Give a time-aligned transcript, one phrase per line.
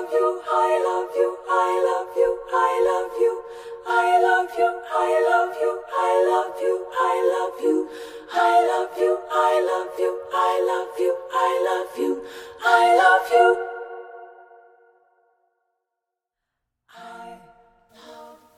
[0.00, 3.32] love you, I love you, I love you, I love you,
[3.86, 7.88] I love you, I love you, I love you, I love you,
[8.32, 12.24] I love you, I love you, I love you, I love you,
[12.64, 13.56] I love you.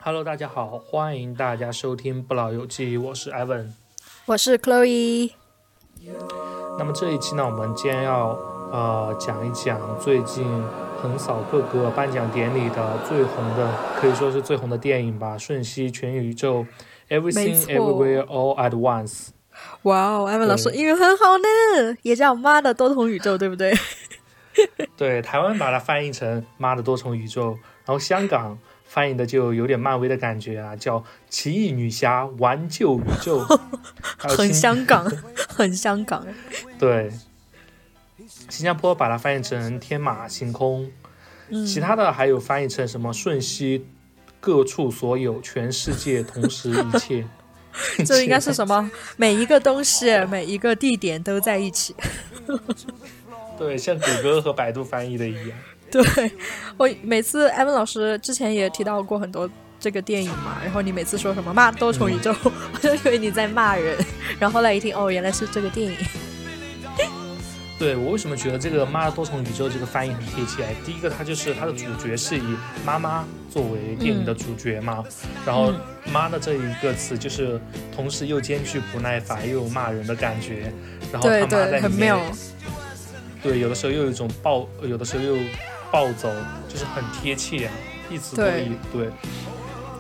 [0.04, 3.72] Hello，大家好，欢迎大家收听《不老游记》，我是 Evan。
[4.26, 5.32] 我是 Chloe。
[6.78, 8.38] 那么这一期呢，我们将要
[8.70, 10.44] 呃讲一讲最近
[11.02, 13.68] 横扫各个颁奖典礼的最红的，
[14.00, 16.64] 可以说是最红的电影吧，《瞬息全宇宙》
[17.20, 19.30] ，Everything Everywhere All at Once。
[19.82, 23.76] 哇哦，艾文老师对英语很好呢，也叫《妈的多重宇宙》，对不对？
[24.96, 27.50] 对， 台湾把它翻译成《妈的多重宇宙》，
[27.84, 33.40] 然后香港翻译的就有点漫威的感觉啊，叫《奇异女侠挽救宇宙》
[34.36, 35.10] 很香港，
[35.48, 36.24] 很香港。
[36.78, 37.10] 对，
[38.52, 40.90] 新加坡把它翻译成“天马行空”，
[41.48, 43.86] 嗯其他的还有翻译成什么“瞬息
[44.40, 47.26] 各处所有，全世界同时一切”。
[48.04, 48.90] 这应该是什么？
[49.16, 51.96] 每一个东西， 每一个地点都在一起。
[53.58, 55.58] 对，像谷歌和百度翻译的一样。
[55.90, 56.30] 对
[56.76, 59.48] 我每次艾文老师之前也提到过很多
[59.80, 63.96] 这个电影嘛，然后你每次说什么骂多重宇宙，我就以为你在骂人，
[64.38, 65.96] 然后后来一听，哦，原来是这个电影。
[67.82, 70.64] 对我为什么觉得这个“妈的多重宇宙”这个翻译很贴切？
[70.86, 75.02] 第一个，它就是它的主角是以妈妈作为电影的主角嘛，
[75.44, 75.72] 然后
[76.12, 77.60] “妈”的这一个词就是
[77.92, 80.72] 同时又兼具不耐烦又有骂人的感觉，
[81.12, 82.20] 然后他对妈在对，里面很妙。
[83.42, 85.36] 对，有的时候又有一种暴，有的时候又
[85.90, 86.32] 暴走，
[86.68, 87.72] 就是很贴切啊，
[88.08, 88.68] 一直都对。
[88.92, 89.08] 对，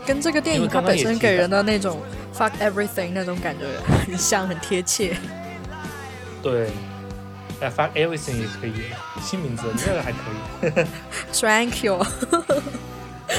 [0.06, 2.00] 跟这个电影它本身给人的那种
[2.32, 3.64] fuck everything 那种感觉
[4.06, 5.16] 很像，很贴切。
[6.40, 6.70] 对，
[7.62, 8.74] 哎，fuck everything 也可以，
[9.20, 10.18] 新名字，这个还可
[10.66, 10.86] 以。
[11.32, 11.94] Thank you。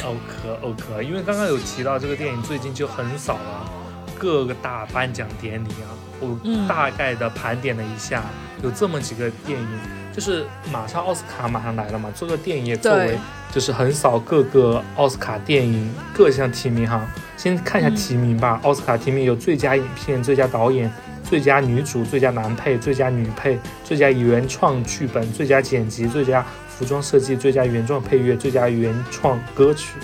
[0.04, 3.70] 哦可哦可，因为刚刚有提到这个电影最近就横扫了
[4.18, 8.24] 各个大颁奖典礼啊，我嗯大概的盘点了一下，
[8.64, 9.80] 有这么几个电影，
[10.14, 13.20] 就是马上奥斯卡马上来了嘛，这个电影也作为
[13.52, 17.06] 就是横扫各个奥斯卡电影各项提名哈。
[17.38, 20.92] 先看一下嗯提名吧，奥斯卡提名有最佳影片、最佳导演、
[21.24, 29.98] 最佳女主、最佳男配、最佳女配、最佳原创剧本、最佳剪辑、最佳服装设计、最佳原创配乐、最佳原创歌曲，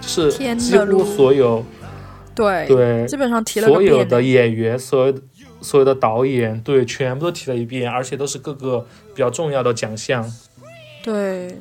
[0.00, 1.64] 就是几乎所有
[2.34, 5.22] 对，对基本上提了所有的演员、所有的
[5.60, 10.24] 所有的导演，对，全部都提了一遍，而且都是各个比较重要的奖项。
[11.02, 11.56] 对，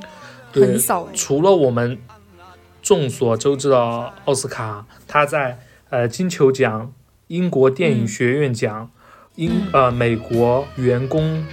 [0.51, 1.11] 对很少哎。
[1.13, 1.97] 除了我们
[2.81, 5.59] 众所周知的奥斯卡，他在
[5.89, 6.91] 呃金球奖、
[7.27, 8.89] 英国电影嗯学院奖、
[9.35, 11.45] 英嗯呃美国员工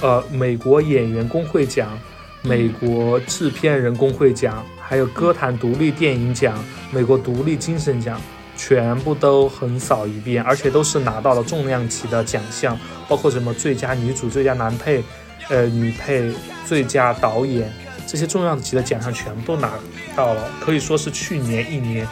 [0.00, 1.98] 呃美国演员工会奖、
[2.42, 8.20] 美国制片人工会奖，还有歌坛独立电影奖、美国独立精神奖。
[8.60, 12.76] 全部都横扫一遍，而且都是拿到了重量级的奖项，
[13.08, 15.00] 包括什么最佳女主、最佳男配、
[15.48, 16.32] 呃女配、
[16.66, 17.72] 最佳导演
[18.04, 19.74] 这些重量级的奖项全部都拿
[20.16, 22.04] 到了，可以说是去年一年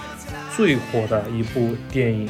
[0.57, 2.29] 最火的一部电影。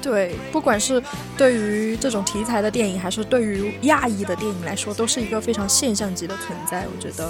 [0.00, 1.02] 对，不管是
[1.36, 6.86] 对于这种题材的电影，还是对于亚裔的电影来说，都是一个非常现象级的存在。
[6.86, 7.28] 我觉得，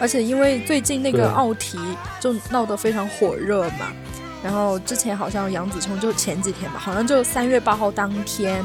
[0.00, 1.78] 而且因为最近那个奥提
[2.20, 3.92] 就闹得非常火热嘛，
[4.42, 8.64] 然后之前好像杨紫琼就前几天吧，好像就三月八号当天，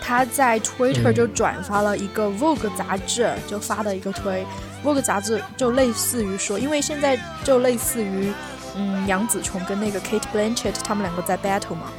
[0.00, 4.46] 她在 Twitter 嗯就转发了一个 Vogue 杂志就发的一个推
[4.84, 8.32] ，Vogue 杂志就类似于说，因为现在就类似于
[8.76, 11.90] 嗯杨紫琼跟那个 Kate Blanchett 他们两个在 battle 嘛。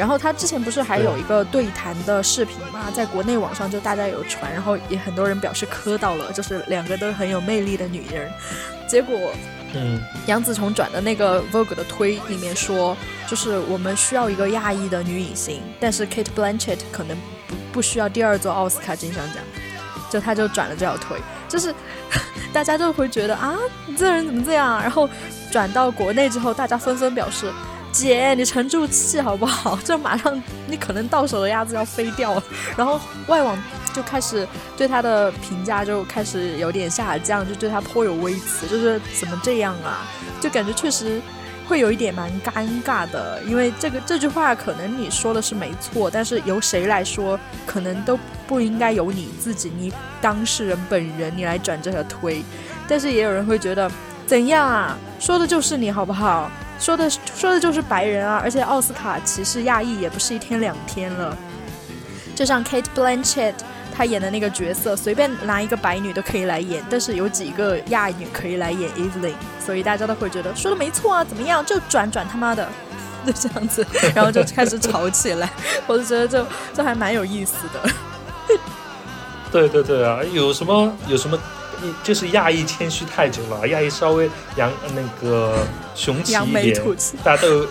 [0.00, 8.32] 然后他之前不是还有一个对谈的视频嘛，在国内网上就大家有传，然后也很多人表示磕到了，就是两个都很有魅力的女人。
[8.88, 9.30] 结果
[9.74, 12.96] 嗯，杨紫琼转的那个 Vogue 的推里面说，
[13.28, 17.14] 就是我们需要一个亚裔的女影星，但是 Kate Blanchett 可能
[17.46, 19.36] 不不需要第二座奥斯卡金像奖，
[20.08, 21.74] 就他就转了这条推，就是
[22.54, 23.54] 大家就会觉得啊，
[23.84, 24.80] 你这人怎么这样啊？
[24.80, 25.06] 然后
[25.52, 27.52] 转到国内之后，大家纷纷表示。
[27.92, 29.78] 姐，你沉住气好不好？
[29.84, 32.42] 这马上你可能到手的鸭子要飞掉了。
[32.76, 33.56] 然后外网
[33.92, 34.46] 就开始
[34.76, 40.06] 对他的评价就开始有点下降，就对他颇有微词，就是怎么这样啊？
[40.40, 41.20] 就感觉确实
[41.68, 52.42] 会有一点蛮尴尬的，因为这个这句话可能你说的是没错，但是由谁来说，可能都不应该由你自己，你当事人本人你来转这个推。
[52.88, 53.90] 但是也有人会觉得，
[54.26, 54.96] 怎样啊？
[55.20, 56.50] 说的就是你好不好？
[56.80, 61.36] 说的说的就是白人啊，而且奥斯卡歧视亚裔也不是一天两天了。
[62.34, 63.52] 就像 Kate Blanchett，
[63.94, 69.34] 她演的那个角色，随便拿一个白女都可以来演，但是有几个亚女可以来演 Evelyn，
[69.64, 72.66] 所以大家都会觉得说的没错啊，怎么样就转转他妈的，
[73.26, 73.86] 就这样子，
[74.16, 75.50] 然后就开始吵起来，
[75.86, 77.90] 我就觉得这这还蛮有意思的。
[79.52, 81.38] 对对对啊，有什么有什么，
[82.02, 87.66] 就是亚裔谦虚太久了，亚裔稍微扬那个雄起一点，大家都有，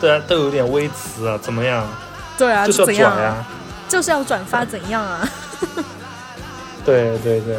[0.00, 1.86] 对啊，都有点微词啊，怎么样？
[2.36, 3.46] 对啊，就是要转呀，
[3.88, 5.28] 就是要转发，怎样啊？
[6.84, 7.56] 对对对，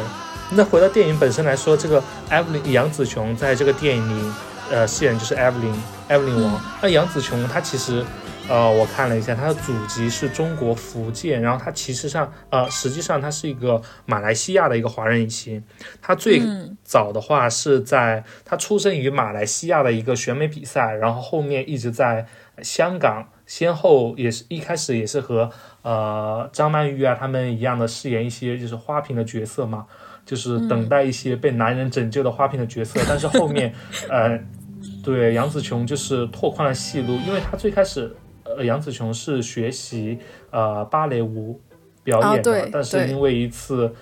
[0.50, 4.32] 那回到电影本身来说，这个艾弗琳杨紫琼在这个电影里，
[4.70, 6.60] 呃，饰演就是艾弗琳艾弗琳王。
[6.80, 8.04] 那杨紫琼她其实。
[8.50, 15.62] 呃，我看了一下，他的祖籍是中国福建，然后他其实上，呃，实际上他是一个马来西亚的一个华人影星。
[16.02, 16.42] 他最
[16.82, 22.26] 早的话是在他出生于马来西亚的一个选美比赛，然后后面一直在
[22.60, 25.48] 香港，先后也是一开始也是和
[25.82, 29.86] 呃张曼玉啊他们一样的饰演一些就是花瓶的角色嘛，
[30.26, 33.00] 就是等待一些被男人拯救的花瓶的角色。
[33.08, 33.72] 但是后面，
[34.10, 34.36] 呃，
[35.04, 38.12] 对杨紫琼就是拓宽了戏路，因为她最开始。
[38.56, 40.18] 呃，杨紫琼是学习
[40.50, 41.60] 呃芭蕾舞
[42.02, 43.92] 表演的，但是因为一次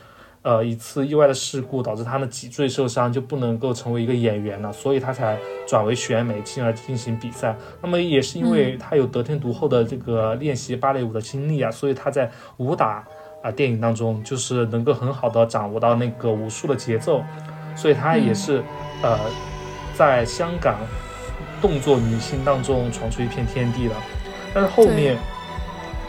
[0.43, 7.57] 呃一次意外的事故，导致她的脊椎受伤，就不能够成为一个演员了，所以她才转为选美，进而进行比赛。
[7.83, 13.05] 那么也是因为她有得天独厚的这个练习芭蕾舞的经历啊，所以她在武打
[13.43, 17.23] 啊电影当中就是能够很好的掌握到那个武术的节奏，
[17.75, 18.63] 所以她也是
[19.03, 19.19] 呃
[19.95, 20.79] 在香港
[21.61, 23.97] 动作女星当中闯出一片天地了。
[24.55, 25.17] 但是后面，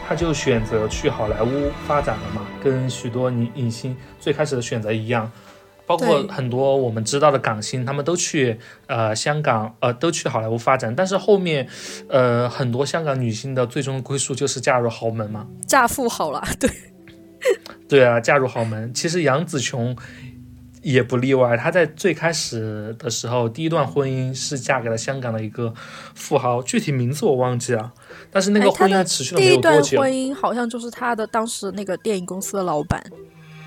[0.08, 5.30] 他就选择去好莱坞发展了嘛，跟许多影影星最开始的选择一样，
[5.86, 10.94] 包括很多我们知道的港星，他们都去呃香港呃都去好莱坞发展。
[10.94, 11.68] 但是后面，
[12.08, 16.70] 呃很多香港女星的最终归宿就是嫁入豪门嘛，嫁富豪了，对，
[17.88, 18.92] 对啊，嫁入豪门。
[18.94, 19.96] 其实杨紫琼。
[20.82, 25.72] 也不例外，她在最开始的时候，第一段婚姻是嫁给了香港的一个
[26.14, 27.92] 富豪，具体名字我忘记了。
[28.30, 29.82] 但是那个婚姻持续了没有多久。
[29.82, 33.02] 第一段婚姻好像就是她的当时那个电影公司的老板，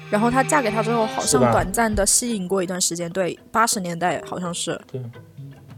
[0.10, 4.80] 然后她嫁给他之后，好像短暂的吸引过一段时间，对，八十年代好像是。
[4.92, 5.01] 对。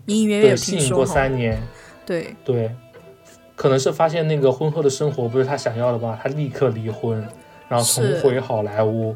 [0.05, 1.61] 隐隐约约吸引过三年。
[2.05, 2.35] 对。
[2.45, 2.71] 对。
[3.55, 7.27] 可能是发现那个婚后的生活不是她想要的吧，她立刻离婚，
[7.67, 9.15] 然后重回好莱坞。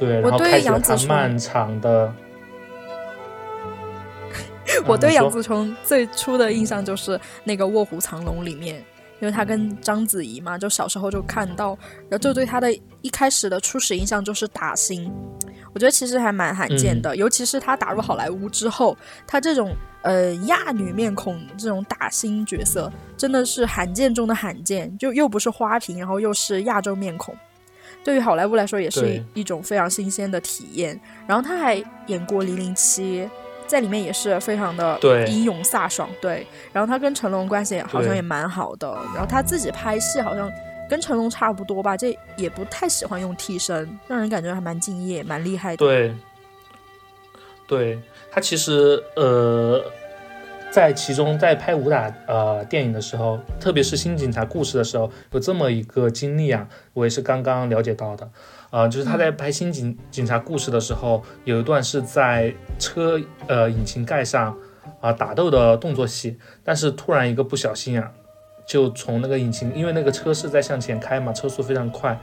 [0.00, 2.12] 对，然后开始他漫长的。
[4.86, 8.76] 我对杨紫琼最初的印象就是那个《卧虎藏龙》里面，
[9.20, 11.76] 因为她跟章子怡嘛，就小时候就看到，
[12.08, 15.12] 然后就对她的一开始的初始印象就是打星。
[15.74, 18.96] 我觉得其实还蛮罕见的，尤其是她打入好莱坞之后，
[19.26, 27.34] 她这种呃亚女面孔这种打星角色真的是罕见中的罕见，就又不是花瓶，然后又是亚洲面孔。
[28.02, 30.98] 对于好莱坞来说，也是一种非常新鲜的体验。
[31.26, 31.74] 然后他还
[32.06, 33.22] 演过《零零七》，
[33.66, 36.08] 在里面也是非常的英勇飒爽。
[36.20, 38.90] 对，然后他跟成龙关系好像也蛮好的。
[39.14, 40.50] 然后他自己拍戏好像
[40.88, 45.76] 跟成龙差不多吧，这也不太喜欢用替身，让人感觉还蛮敬业、蛮厉害的。
[45.76, 46.14] 对，
[47.66, 48.00] 对
[48.30, 49.84] 他其实呃。
[50.70, 58.30] 在其中，在拍武打呃电影的时候，特别是新警察故事的时候，有这么一个经历啊，我也是刚刚了解到的，
[58.70, 64.56] 呃，就是他在拍新警警察故事的时候，有一段是在车呃引擎盖上
[65.00, 68.12] 啊打斗的动作戏，但是突然一个不小心啊，
[68.64, 72.18] 就从那个引擎，因为那个车是在向前开嘛，车速非常快，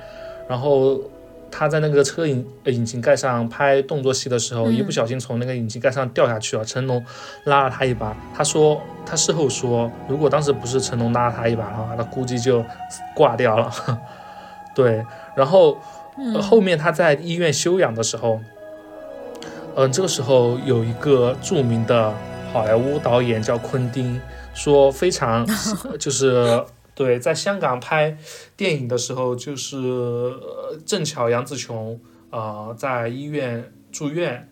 [0.48, 1.02] 然后。
[1.50, 6.64] 他在那个车引引擎盖上拍动作戏的时候，一不小心从那个引擎盖上掉下去了。
[6.64, 7.04] 成龙
[7.46, 12.64] 拉了他一把，他说他事后说，如果当时不是成龙拉了他一把的话，他估计就
[13.16, 13.72] 挂掉了。
[14.76, 15.04] 对，
[15.36, 15.78] 然后
[16.42, 18.40] 后面他在医院休养的时候，
[19.76, 22.14] 嗯，这个时候有一个著名的
[22.52, 24.22] 好莱坞导演叫昆汀，
[24.54, 25.48] 说非常
[26.00, 26.64] 就是。
[26.98, 28.18] 对，在香港拍
[28.56, 30.34] 电影的时候，就是
[30.84, 32.02] 正巧杨紫琼
[32.32, 34.50] 呃在医院住院，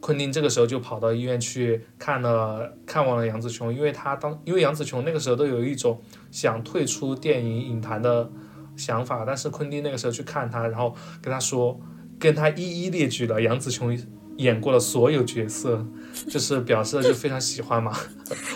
[0.00, 6.00] 昆汀这个时候就跑到医院去看了看望了杨紫琼，因为他当因为杨紫琼那个时候都有一种
[6.30, 8.30] 想退出电影影坛的
[8.74, 11.78] 想法，但是昆汀那个时候去看他，然后跟他说，
[12.18, 13.94] 跟他一一列举了杨紫琼
[14.38, 15.86] 演过的所有角色，
[16.26, 17.94] 就是表示就非常喜欢嘛，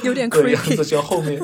[0.02, 1.38] 有点 对杨紫琼后面。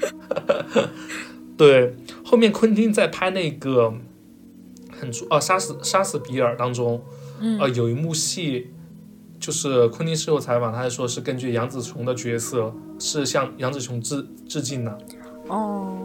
[1.56, 3.92] 对，后面昆汀在拍那个
[4.98, 7.02] 很出哦，杀死杀死比尔当中，
[7.58, 8.70] 呃，有一幕戏，
[9.38, 14.98] 就是昆汀事后采访，他还说是根据杨紫琼的角色，是向杨紫琼致致敬的。
[15.48, 16.02] 哦，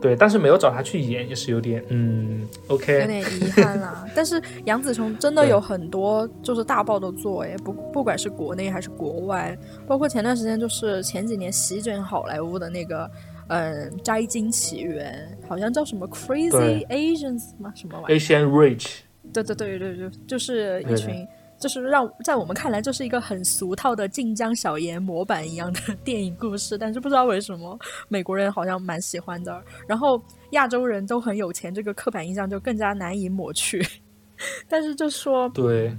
[0.00, 4.06] 对，但是没有找他去演，也是有点嗯，OK，有点遗憾啦。
[4.14, 13.10] 但是杨紫琼真的有很多就是大爆的作，哎，不不管是国内还是国外，包括前段时间就是前几年席卷好莱坞的那个，
[13.48, 17.72] 嗯，《摘金奇缘》，好像叫什么 Crazy Asians 吗？
[17.76, 19.00] 什么玩意儿？Asian Rich，
[19.32, 21.26] 对对对对对，就是一群，
[21.60, 30.20] 就是让在我们看来就是一个很俗套的晋江小言模板一样的 电影故事，但是不知道为什么美国人好像蛮喜欢的，然后
[30.52, 33.86] 亚洲人都很有钱，这个刻板印象就更加难以抹去。
[34.66, 35.94] 但是就说对，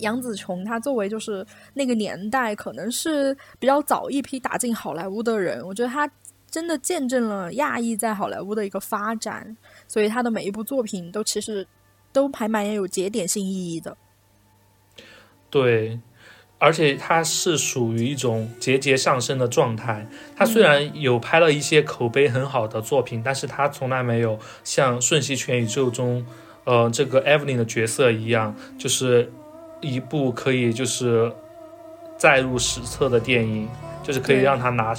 [0.00, 6.06] 杨紫琼，她作为就是那个年代可能是比较早一批打进好莱坞的人，我觉得她
[6.50, 11.66] 真的见证了亚裔在好莱坞的一个发展，所以她的每一部作品都其实
[12.12, 13.96] 都还蛮有节点性意义的。
[15.50, 15.98] 对，
[16.58, 20.06] 而且它是属于一种节节上升的状态。
[20.36, 26.24] 他虽然有拍了一些口碑很好的作品，但是他从来没有像《瞬息全宇宙》中，
[26.64, 29.32] 呃，这个 Evelyn 的角色一样，就是
[29.80, 31.32] 一部可以就是
[32.16, 33.68] 载入史册的电影，
[34.02, 34.94] 就是可以让他拿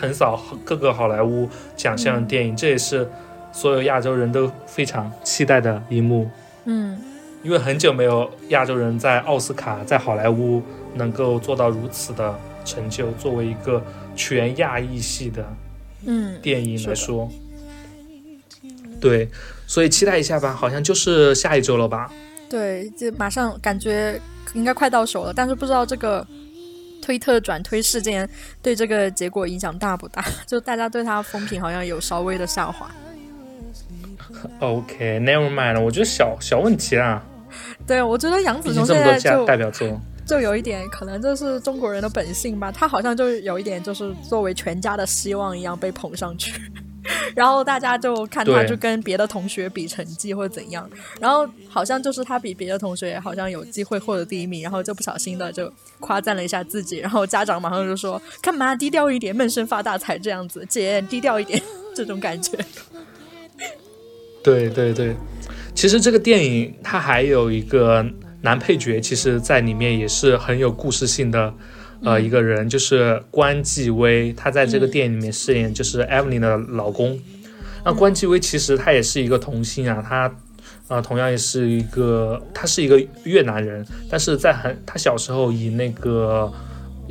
[0.00, 2.56] 横扫各个好莱坞奖项的电影。
[2.56, 3.10] 这也是
[3.52, 6.30] 所有亚洲人都非常期待的一幕。
[6.64, 6.96] 嗯，
[7.42, 10.62] 因为很久没有亚洲人在奥斯卡、在好莱坞
[10.94, 13.82] 能够做到如此的成就，作为一个
[14.14, 15.46] 全亚裔系的
[16.06, 17.30] 嗯，电影来说，
[19.00, 19.28] 对，
[19.66, 22.10] 所以期待一下吧，好像就是下一周了吧？
[22.48, 24.20] 对，就马上感觉
[24.54, 26.26] 应该快到手了，但是不知道这个
[27.00, 28.28] 推特转推事件
[28.60, 30.24] 对这个结果影响大不大？
[30.46, 32.90] 就大家对他风评好像有稍微的下滑。
[34.60, 37.22] OK，Never、mind，我觉得小小问题啦，
[37.90, 42.70] 对，我觉得杨毕紫琼现在就代表作，就有一点，可能这是中国人的本性吧。
[42.70, 46.52] 他好像就有一点，就是作为全家的希望一样被捧上去，
[47.34, 55.68] 然后大家就看他就跟别的同学比成绩或者怎样，然后好像就是他比别的同学好像有机会获得第一名，然后就不小心的就
[55.98, 61.60] 夸赞了一下自己，然后家长马上就说干嘛低调一点，闷声发大财这样子，姐低调一点
[61.96, 62.56] 这种感觉。
[64.44, 65.16] 对 对对，
[65.80, 68.04] 其实这个电影它还有一个
[68.42, 71.54] 男配角，其实在里面也是很有故事性的，
[72.04, 77.18] 呃，一个人就是关继威，他在这个电影里面饰演就是 Evelyn 的老公。
[77.82, 80.30] 那关继威其实他也是一个童星啊，他
[80.88, 86.52] 呃同样也是一个，他是一个越南人，但是在很他小时候以那个。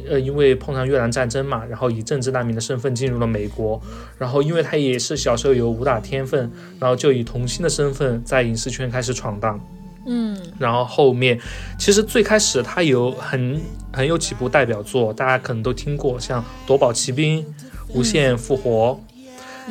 [0.09, 3.79] 呃，因为碰上越南战争嘛，然后以政治难民的身份进入了美国，
[4.17, 9.59] 然后因为他也是小时候有武打天分，然后就以童星的身份在影视圈开始闯荡。
[10.05, 11.39] 嗯然后后面，
[11.77, 13.61] 其实最开始他有很
[13.93, 17.43] 很有几部代表作，大家可能都听过，像《夺宝奇兵》
[17.93, 18.99] 《无限复活》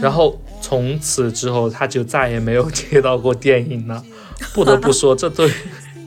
[0.01, 4.05] 然后从此之后他就再也没有接到过电影了。
[4.55, 5.51] 不得不说，这对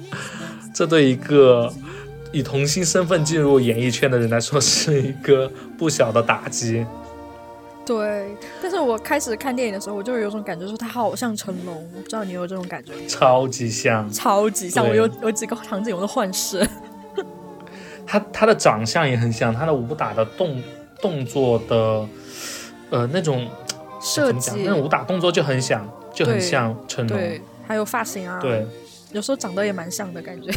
[0.73, 1.73] 这对一个
[2.31, 6.85] 以童星身份进入演艺圈的人来说，是一个不小的打击。
[7.83, 12.93] 对，但是我开始看电影的时候，我就有种感觉，说他好像成龙，我不知道你有没有这种感觉？
[13.07, 16.65] 超级像超级像，我有有几个场景我都幻视。
[18.05, 20.61] 他，他的长相也很像，他的武打的动
[21.01, 22.07] 动作的
[22.91, 23.49] 呃那种
[23.99, 27.17] 设计那种武打动作就很像，就很像成龙。
[27.17, 28.65] 对，还有发型啊，对，
[29.11, 30.51] 有时候长得也蛮像的感觉。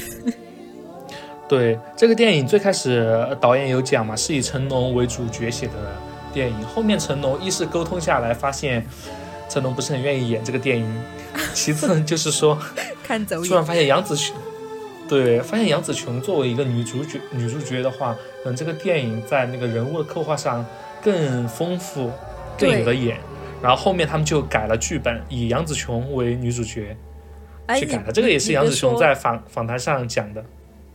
[1.47, 5.73] 对这个电影最开始呃导演有讲嘛，是以成龙为主角写的
[6.33, 6.63] 电影。
[6.63, 8.85] 后面成龙一是沟通下来，发现
[9.49, 10.87] 成龙不是很愿意演这个电影；
[11.53, 12.59] 其次就是说，
[13.05, 14.35] 看走眼，突然发现杨紫琼，
[15.07, 20.65] 对，发现杨紫琼作为一个女主角，女主角的话，可能这个电影在那个人物的刻画上
[21.03, 22.11] 更丰富，
[22.59, 23.19] 更有的演。
[23.63, 26.97] 然后后面他们就改了剧本，以杨紫琼为女主角
[27.67, 28.11] 哎，去改的。
[28.11, 30.43] 这个也是杨紫琼在访访谈上讲的。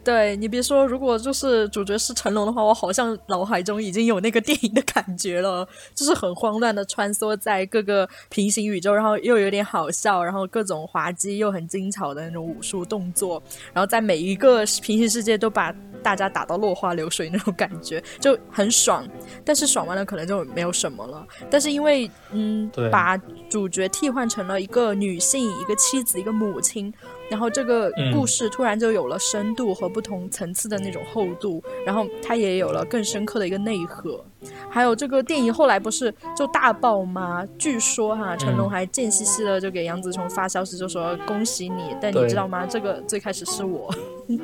[0.09, 13.39] 对你别说，如果就是主角是成龙的话，我好像脑海中已经有那个电影的感觉了，就是很慌乱的穿梭在各个平行宇宙，然后又有点好笑，然后各种滑稽又很精巧的那种武术动作，
[13.71, 19.07] 然后在每一个平行世界都把大家打到落花流水那种感觉，就很爽。
[19.45, 21.23] 但是爽完了可能就没有什么了。
[21.51, 23.15] 但是因为嗯对，把
[23.47, 26.91] 主角替换成了一个女性、一个妻子、一个母亲，
[27.29, 34.23] 然后这个嗯故事突然就有了深度和不同层次的那种厚度，然后它也有了更深刻的一个内核。
[34.69, 37.45] 还有这个电影后来不是就大爆吗？
[37.57, 42.65] 据说哈，成龙嗯还贱兮兮的就给杨紫琼发消息，就说恭喜你，但你知道吗？
[42.65, 43.93] 这个最开始是我。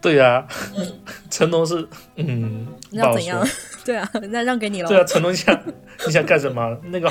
[0.00, 0.46] 对呀、
[1.28, 1.86] 成龙是
[2.16, 3.48] 嗯，不好你要怎样。
[3.84, 4.88] 对啊，那让给你了。
[4.88, 5.60] 对啊，成龙想
[6.06, 6.78] 你想干什么？
[6.84, 7.10] 那个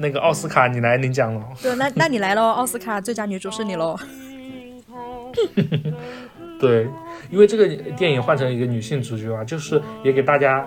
[0.00, 1.46] 那个奥斯卡你来领奖了。
[1.62, 3.94] 对，那那你来喽，奥斯卡最佳女主是你喽。
[6.58, 6.88] 对，
[7.30, 10.66] 因为这个电影换成一个女性主角啊，就是也给大家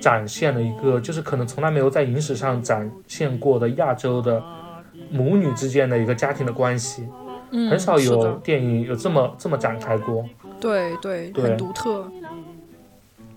[0.00, 4.42] 展现了一个，就是可能从来没有在影史上展现过的亚洲的
[5.10, 7.08] 母女之间的一个家庭的关系，
[7.50, 10.24] 嗯，很少有电影有这么这么展开过。
[10.60, 12.10] 对对，对很独特。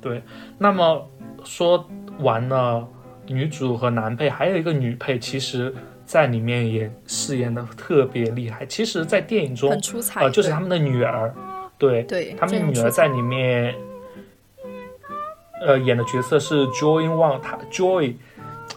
[0.01, 0.21] 对，
[0.59, 1.07] 那么
[1.43, 1.87] 说
[2.19, 2.87] 完了
[3.27, 5.73] 女主和男配，还有一个女配，其实
[6.05, 8.65] 在里面也饰演的特别厉害。
[8.65, 10.21] 其实，在电影中很，出彩。
[10.21, 11.33] 呃，就是他们的女儿，
[11.77, 13.73] 对，对他们女儿在里面，
[15.65, 18.15] 呃，演的角色是 Joy Wang，她 Joy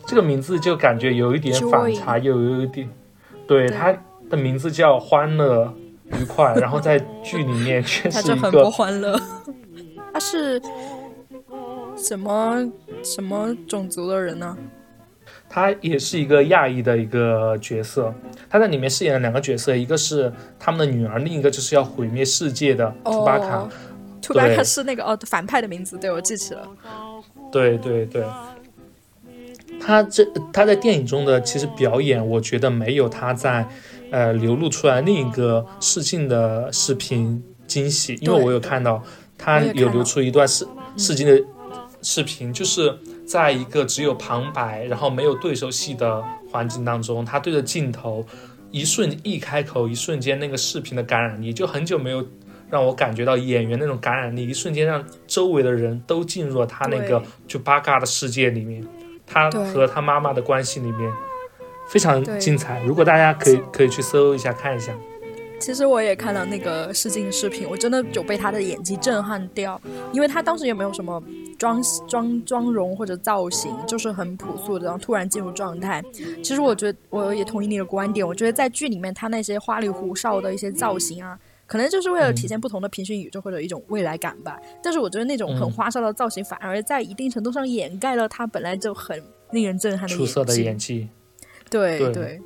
[0.06, 2.88] 这个名字就感觉有一点反差，又有一点，
[3.46, 3.94] 对，对她
[4.30, 5.72] 的名字叫欢乐
[6.06, 9.20] 愉快，然后在剧里面却是一个 不欢乐。
[10.10, 10.60] 他是
[11.98, 14.56] 什么什么种族的人呢？
[15.50, 18.14] 他也是一个亚裔的一个角色，
[18.50, 23.60] 他在里面饰演了两个角色，一个是他们的女儿，另一个就是要毁灭世界的图巴卡。
[23.60, 23.70] 哦，
[24.20, 26.68] 图巴卡是那个哦反派的名字，对我记起了。
[27.50, 28.22] 对对对，
[29.80, 33.66] 他这他在电影中的其实表演，我觉得没有他在
[34.10, 39.02] 呃流露出来另一个试镜的视频惊喜，因为我有看到
[39.38, 40.66] 他有流出一段试
[40.98, 41.42] 试镜的
[42.02, 48.26] 视频，就是在一个只有旁白，然后没有对手戏的环境当中，他对着镜头。
[48.70, 52.22] 一瞬一开口，一瞬间那个视频的感染力，就很久没有
[52.68, 58.86] 让我感觉到演员那种感染力，一瞬间让周围的人都进入了他那个就八嘎的世界里面，
[59.26, 61.10] 他和他妈妈的关系里面
[61.88, 62.82] 非常精彩。
[62.84, 64.92] 如果大家可以可以去搜一下看一下，
[65.60, 69.80] 其实我也看了那个试镜视频，我真的有被他的演技震撼掉，
[70.12, 71.22] 因为他当时也没有什么
[71.58, 76.02] 妆妆妆容或者造型，就是很朴素的，然后突然进入状态。
[76.42, 81.38] 其实我觉得我也同意你的观点，我觉得在剧里面他那些花里胡哨的一些造型啊。
[81.66, 91.10] 可能就是为了体现不同的平行宇宙或者一种未来感吧，但是我觉得那种很嗯花哨的造型反而在一定程度上掩盖了他本来就很令人震撼的出色的演技。
[91.68, 92.40] 对对对，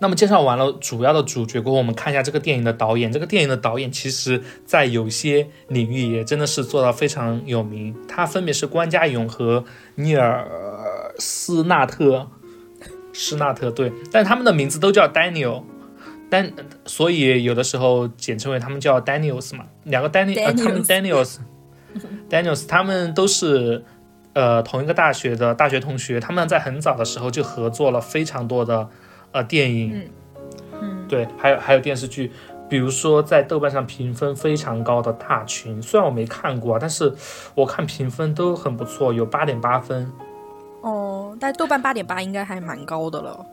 [0.00, 3.10] 那么介绍完了主要的主角过后，我们看一下这个电影的导演。
[3.12, 10.46] 这个电影的导演其实在有些领域也真的是做到非常有名，他分别是关家勇和尼尔
[11.18, 12.28] 斯纳特。
[13.18, 15.62] 施纳特对，但他们的名字都叫 Daniel，
[16.28, 16.52] 但
[16.84, 23.82] 所以有的时候简称为他们叫 Daniels 嘛，两个 Daniel，呃，他们 Daniels，Daniels，他们都是
[24.34, 28.90] 呃同一个大学的大学同学，他们在很早的时候就合作了非常多的
[29.36, 30.10] 呃电影，
[30.80, 32.32] 嗯，对，还有还有电视剧，
[32.70, 37.14] 比如说在豆瓣上评分非常高的《大群》，虽然我没看过啊，但是
[37.54, 40.10] 我看评分都很不错，有八点八分。
[40.80, 43.44] 哦，但豆瓣八点八应该还蛮高的了。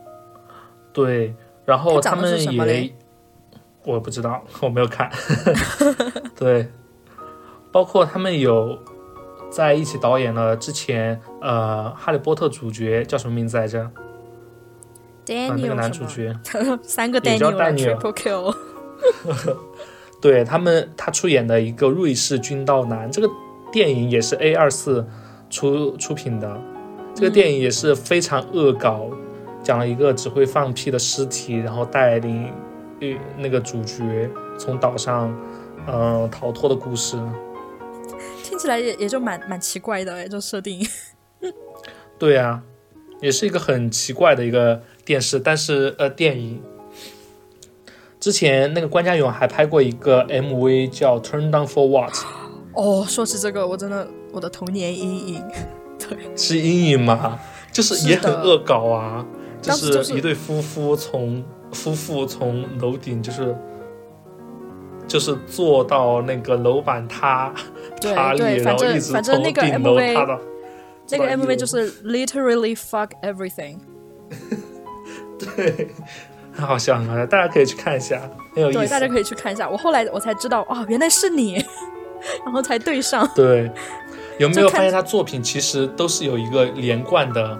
[0.90, 1.34] 对，
[1.66, 2.94] 然后他们什么嘞也，
[3.84, 5.10] 我不知道，我没有看。
[6.34, 6.66] 对，
[7.70, 8.78] 包括他们有
[9.50, 13.90] 在一起导演了之前呃《哈利波特》主角叫什么名字来着？
[15.26, 16.34] 那个男主角，
[16.82, 18.56] 三个也叫 Daniel 了 Daniel Triple Kill。
[20.20, 23.28] 对他们他出演的一个瑞士军刀男，这个
[23.70, 25.06] 电影也是 A 二四
[25.50, 26.60] 出出品的，
[27.14, 29.10] 这个电影也是非常恶搞，
[29.62, 32.50] 讲了一个只会放屁的尸体，然后带领
[33.00, 35.28] 呃那个主角从岛上
[35.86, 37.18] 嗯、呃逃脱的故事。
[38.42, 40.86] 听起来也也就蛮蛮奇怪的哎，这设定。
[42.18, 42.62] 对啊，
[43.20, 46.62] 也是一个很奇怪的一个电视，但是呃电影。
[48.20, 52.12] 之前那个关家勇还拍过一个 MV 叫《Turn Down for What》，
[52.72, 55.44] 哦，说起这个，我真的我的童年阴影。
[55.98, 57.38] 对是阴影吗？
[57.70, 59.26] 就是也很恶搞啊，
[59.60, 63.54] 就是一对夫妇从夫妇从楼顶就是
[65.06, 67.52] 就是坐到那个楼板塌
[68.00, 70.40] 对塌裂，对反正然后一直从顶楼塌到
[71.10, 73.78] 那个 MV 就是 literally fuck everything。
[75.56, 75.88] 对，
[76.52, 78.20] 很好笑很好笑，大家可以去看一下，
[78.54, 78.90] 很有意对，思。
[78.90, 79.68] 大家可以去看一下。
[79.68, 81.54] 我后来我才知道，哦，原来是你，
[82.44, 83.28] 然后才对上。
[83.34, 83.70] 对，
[84.38, 87.58] 有没有发现他作品其实都是有一个连贯的，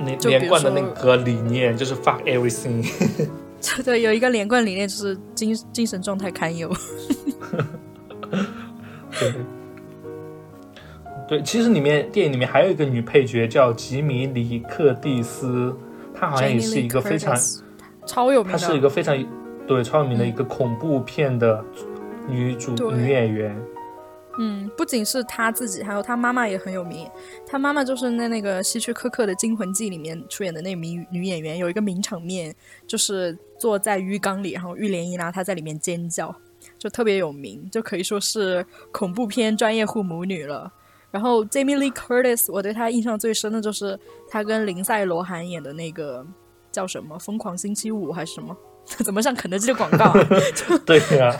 [0.00, 2.86] 连连贯的那个理念，就是 fuck everything。
[3.84, 6.70] 对，有一个连贯理念就是精精神状态堪忧。
[9.18, 9.34] 对，
[11.28, 15.76] 对，其实里面电影里面还有一个女配角叫吉米·里克蒂斯，
[16.20, 17.34] 她好像也是一个非常，
[18.04, 18.80] 超有名她是一。
[18.80, 19.16] 个非常
[19.66, 21.64] 对超有名的一个恐怖片的
[22.28, 23.58] 女主对女演员。
[24.38, 27.08] 嗯，不仅是她自己，还有她妈妈也很有名。
[27.46, 32.54] 她妈妈就是在那个希区柯克的《惊魂记》里面出演的那名女演员，有一个名场面，
[32.86, 36.34] 就是坐在浴缸里，然后浴帘一拉，她在里面尖叫，
[36.78, 40.70] 就特别有名，就可以说是恐怖片专业户母女了。
[41.10, 46.24] 然后 Jamie Lee Curtis，我对她印象最深的就是她跟林赛罗韩演的那个
[46.70, 48.56] 叫什么《疯狂星期五》还是什么？
[49.04, 50.14] 怎么像肯德基的广告、啊？
[50.84, 51.32] 对呀、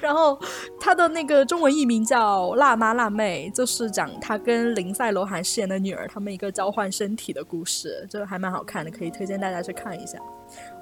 [0.00, 0.36] 然后
[0.80, 10.18] 他的那个中文译名叫《辣妈辣妹》，就是讲他跟林赛罗韩饰演的女儿他们一个交换身体的故事，就还蛮好看的，可以推荐大家去看一下。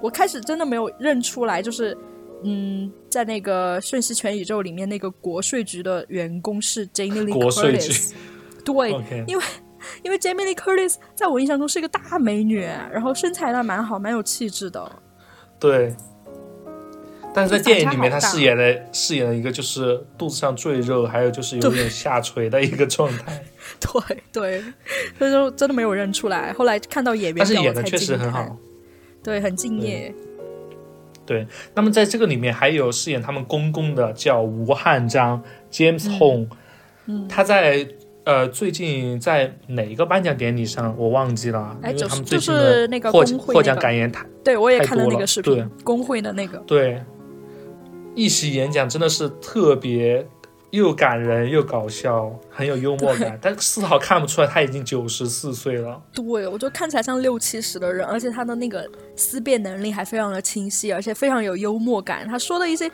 [0.01, 1.95] 我开始真的没有认出来，就是
[2.43, 8.13] 嗯，在那个瞬息全宇宙里面那个国税局的员工是 Jamie Lee 国税局 Curtis，
[8.63, 9.43] 对因为。
[10.03, 14.91] 因为 Jamie Lee Curtis 在我印象中是一个大美女，然后身材呢蛮好，蛮有气质的。
[15.57, 15.95] 对。
[17.33, 23.41] 但是在电影里面，他反差好大饰演的饰演了一个就是肚子上赘肉，还有就是有点下垂的一个状态。
[23.79, 24.61] 对对，
[25.17, 26.51] 所以说真的没有认出来。
[26.51, 28.57] 后来看到演员但是表，演的确实很好。
[29.23, 30.13] 对，很敬业。
[31.29, 36.47] 对，那么在这个里面还有饰演他们公公的叫吴汉章 James Hong，、
[37.05, 37.27] 嗯。
[37.27, 37.87] 他在
[38.23, 46.57] 呃最近在哪一个颁奖典礼上我忘记了，哎因为他们最近就是的那个获奖感言太对，我也太多了那个视频对，工会的那个。
[46.65, 47.03] 对，
[48.15, 50.27] 一席演讲真的是特别
[50.71, 56.01] 又感人又搞笑，很有幽默感， 但丝毫看不出来他已经九十四岁了。
[56.13, 62.27] 对，我就看起来像六七十的人，而且他的那个思辨能力还非常的清晰，而且非常有幽默感。
[62.27, 62.91] 他说的一些，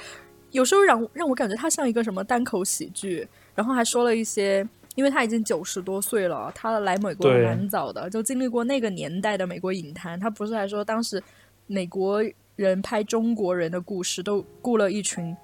[0.52, 4.68] 有时候让让我感觉他像一个什么单口喜剧，然后还说了一些。
[4.96, 10.18] 因为他已经九十多岁了，他来美国蛮早的，就经历过那个年代的美国影坛。
[10.18, 11.22] 他不是还说当时
[11.68, 12.24] 美国
[12.56, 15.36] 人拍中国人的故事，都雇了一群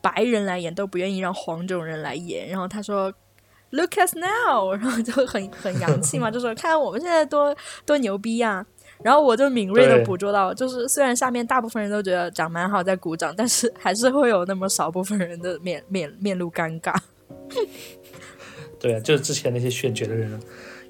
[0.00, 2.48] 白人来演，都不愿意让黄种人来演。
[2.48, 3.12] 然后他说
[3.70, 7.54] Look us now， 然后就很很洋气嘛， 就说看我们现在多
[7.86, 8.66] 多牛逼呀、
[9.02, 16.96] 然后我就敏锐的捕捉到，就是虽然下面大部分人都觉得讲蛮好，在鼓掌，但是还是会有那么少部分人的面 面面露尴尬。
[18.80, 20.40] 对啊，就是之前那些选角的人，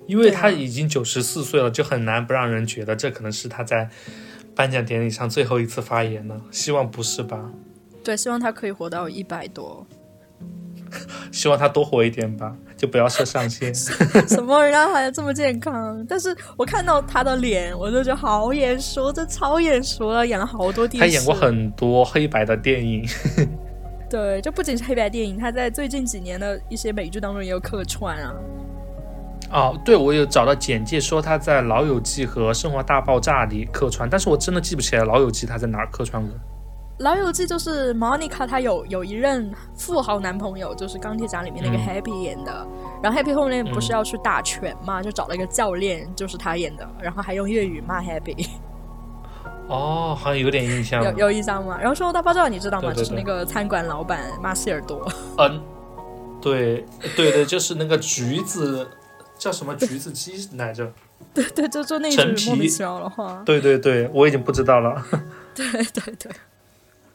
[0.06, 3.90] 因为他已经九十四岁了，就很难不让人觉得这可能是他在
[4.54, 6.40] 颁奖典礼上最后一次发言了。
[6.50, 7.50] 希望不是吧？
[8.02, 9.86] 对，希望他可以活到一百多。
[11.30, 13.72] 希望他多活一点吧，就不要设上限。
[14.26, 16.04] 什么人家还这么健康？
[16.08, 21.00] 但是我看到他的脸，我就觉得好眼熟，这超眼熟了，演了好多电影。
[21.00, 23.06] 他演过很多黑白的电影，
[24.10, 28.34] 对，就不仅是黑白电影，他在最近几年的一些美剧当中也有客串啊。
[29.52, 36.36] 哦，对，我有找到简介说他在《老友记》和《生活大爆炸》里客串，但是我真的记不起来《老友记》他在哪儿客串过。
[37.00, 42.66] 老友记就是 Monica，她有有一任富豪男朋友，就是钢铁侠里面那个嗯 Happy 演的。
[43.02, 48.46] 然后 Happy 后面不是要去打拳嘛，就找了一个教练，就是他演的，然后还用粤语骂 Happy，
[49.66, 51.02] 哦，好像有点印象。
[51.02, 51.78] 有有印象吗？
[51.78, 52.90] 然后《生活大爆炸》你知道吗？
[52.90, 55.58] 对对就是那个餐馆老板马歇尔多，嗯，
[56.42, 56.84] 对
[57.16, 58.86] 对对，就是那个橘子
[59.38, 60.92] 叫什么橘子鸡来着？
[61.32, 63.42] 对对，就就那一句莫名其妙的话。
[63.46, 65.02] 对对对，我已经不知道了。
[65.54, 66.32] 对 对对，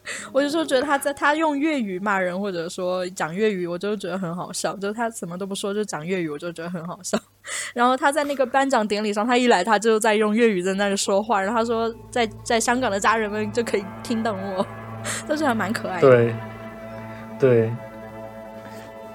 [0.32, 4.76] 我就说觉得他在他用粤语骂人，或者说讲粤语，我就觉得很好笑。
[4.78, 7.18] 就是他什么都不说就讲粤语，我就觉得很好笑。
[7.74, 14.66] 然后他在那个颁奖典礼上，他一来他就在用粤语在那里说话，然后他说在在香港的家人们就可以听懂我，
[15.28, 16.10] 但是还蛮可爱的。
[16.10, 16.36] 对
[17.40, 17.74] 对。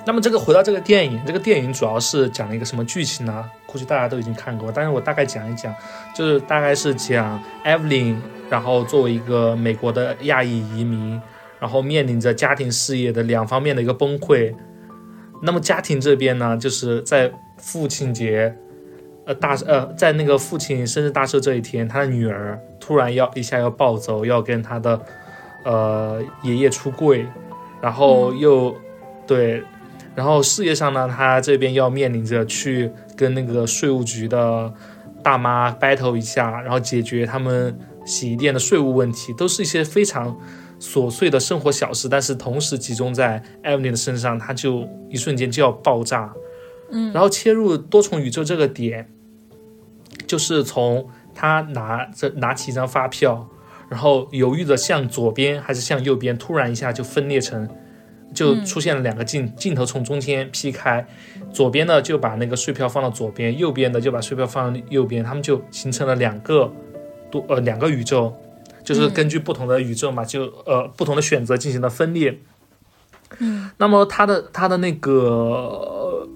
[0.07, 3.49] 那么这个回到这个电影，这个电影主要是讲了一个什么剧情呢？
[3.67, 5.73] 估计大家都已经看过，但是我大概讲一讲，
[6.15, 8.17] 就是大概是讲 Evelyn，
[8.51, 11.19] 然后作为一个美国的亚裔移民，
[11.61, 14.53] 然后面临着家庭事业的两方面的一个崩溃。
[15.43, 18.55] 那么家庭这边呢，就是在父亲节，
[19.25, 25.01] 呃大呃在那个父亲生日大寿这一天，他的女儿突然要一下要暴走，要跟他的
[25.65, 27.25] 呃爷爷出柜，
[27.81, 28.77] 然后又、
[29.27, 29.63] 对，
[30.15, 34.71] 然后事业上呢，他这边要面临着去跟那个税务局的
[35.23, 37.79] 大妈 battle 一下，然后解决他们
[38.11, 40.37] 洗衣店的税务问题，都是一些非常
[40.81, 46.35] 琐碎的生活小事，但是同时集中在 Evelyn 的身上，他就一瞬间就要爆炸。
[46.91, 49.09] 嗯，然后切入多重宇宙这个点，
[50.27, 53.49] 就是从他拿着拿起一张发票，
[53.89, 57.69] 然后犹豫的向左边还是向右边，突然一下就分裂成，
[58.35, 61.07] 就出现了两个镜镜头从中间劈开，
[61.53, 66.73] 左边的就把那个税票放到左边，右边的就把税票放到右边，他们就形成了两个
[67.31, 68.33] 多呃两个宇宙，
[68.83, 72.39] 就是根据不同的宇宙嘛，就呃不同的选择进行了分裂。
[73.39, 76.29] 嗯那么他的他的那个、呃、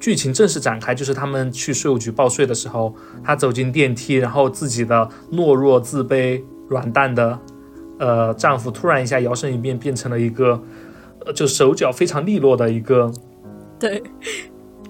[0.00, 7.38] 剧情正式展开，就是他们去税务局报税的时候，他走进电梯，然后自己的懦弱、自卑、软蛋的
[7.98, 10.60] 呃丈夫突然一下摇身一变，变成了一个
[11.26, 13.12] 呃就手脚非常利落的一个
[13.78, 14.02] 对，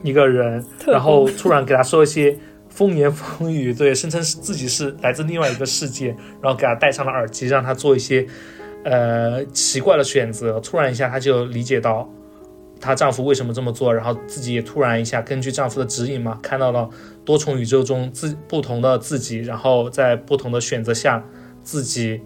[0.05, 2.39] 一个人，然后突然给他说一些
[2.75, 6.09] 风言风语，对，声称是自己是来自另外一个世界，
[6.43, 8.27] 然后给他戴上了耳机，让他做一些
[8.83, 10.59] 呃奇怪的选择。
[10.59, 12.11] 突然一下，她就理解到
[12.81, 16.91] 她丈夫为什么这么做，然后自己也突然一下根据丈夫的指引嘛，看到了
[17.25, 21.25] 多重宇宙中自不同的自己，然后在不同的选择下，
[21.63, 22.21] 自己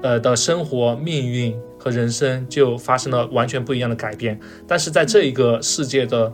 [0.00, 4.38] 呃的生活、命运和人生就发生了完全不一样的改变。
[4.66, 6.32] 但是在这一个世界的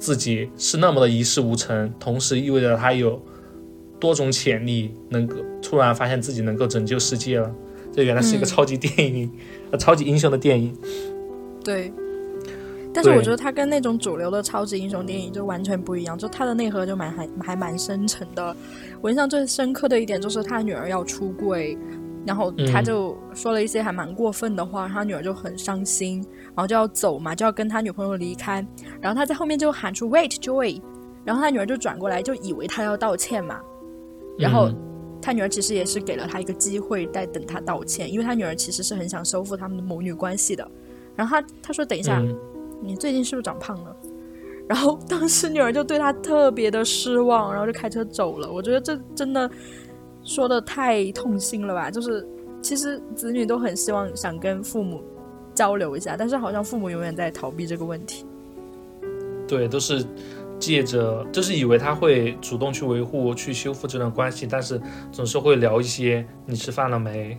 [0.00, 3.22] 自己是那么的一事无成，同时意味着他有
[4.00, 7.54] 多种潜力，能够突然发现自己能够拯救世界了。
[7.92, 9.30] 这原来是一个嗯超级电影，
[9.70, 10.74] 呃，超级英雄的电影。
[11.62, 11.92] 对。
[12.92, 18.56] 但是我觉得他跟那种主流的超级英雄电影就完全不一样，就他的内核就蛮还还蛮深沉的。
[19.00, 21.78] 我印象最深刻的一点就是他女儿要出柜，
[22.26, 28.64] 然后他嗯就说了一些还蛮过分的话，他女儿就很伤心，然后就要走嘛，就要跟他女朋友离开，
[29.00, 30.80] 然后他在后面就喊出 “Wait, Joy”，
[31.24, 33.60] 然后他女儿就转过来，就以为他要道歉嘛，
[34.38, 34.76] 然后嗯
[35.22, 40.66] 他女儿其实也是给了他一个机会，在等他道歉，因为他女儿其实是很想修复他们的母女关系的。
[41.14, 42.38] 然后他他说：“等一下，嗯
[42.82, 43.94] 你最近是不是长胖了？”
[44.66, 48.50] 然后当时女儿就对他特别的失望，然后就开车走了。
[48.50, 49.50] 我觉得这真的
[50.24, 51.90] 说的太痛心了吧？
[51.90, 52.26] 就是
[52.62, 55.02] 其实子女都很希望想跟父母
[55.54, 58.24] 交流一下，但是好像父母永远在逃避这个问题。
[59.48, 60.04] 对，都是
[60.58, 64.80] 借着，就是以为他会主动去维护、去修复这段关系，但是
[65.10, 67.36] 总是会聊一些你吃饭了没？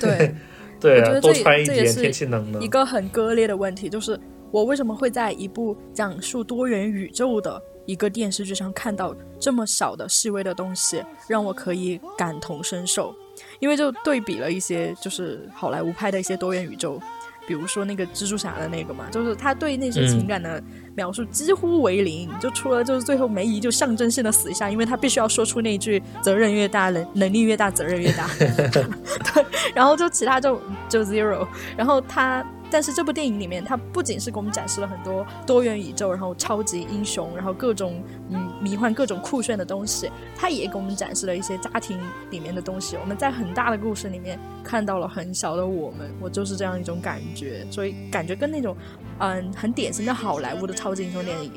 [0.00, 0.34] 对，
[0.78, 2.68] 对啊，多穿一点，天气冷了一。
[2.68, 4.18] 个很割裂的问题，就是
[4.50, 13.12] 我为什么会在一部讲述多元宇宙的一个电视剧上看到这么小的细微的东西，让我可以感同身受？
[13.58, 17.00] 因为就对比了一些就是好莱坞拍的一些多元宇宙，
[17.48, 20.62] 比如说那个蜘蛛侠的那个嘛，就是他对那些情感的
[20.94, 31.44] 描述几乎为零，就除了就是最后梅姨就象征性的死一下，因为他必须要说出那句“责任越大，能能力越大，责任越大”， 对，然后就其他就就 zero，
[31.76, 41.98] 然后他，但是这部电影里面，它不仅是给我们展示了很多多元宇宙，然后超级英雄，然后各种嗯迷幻、各种酷炫的东西，它也给我们展示了一些家庭
[42.30, 42.96] 里面的东西。
[43.00, 48.76] 我们在很大的故事里面看到了很小的我们，我就是这样一种感觉，所以感觉跟那种
[49.18, 51.50] 嗯很典型的好莱坞的超级英雄电影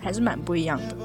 [0.00, 0.96] 还是蛮不一样的。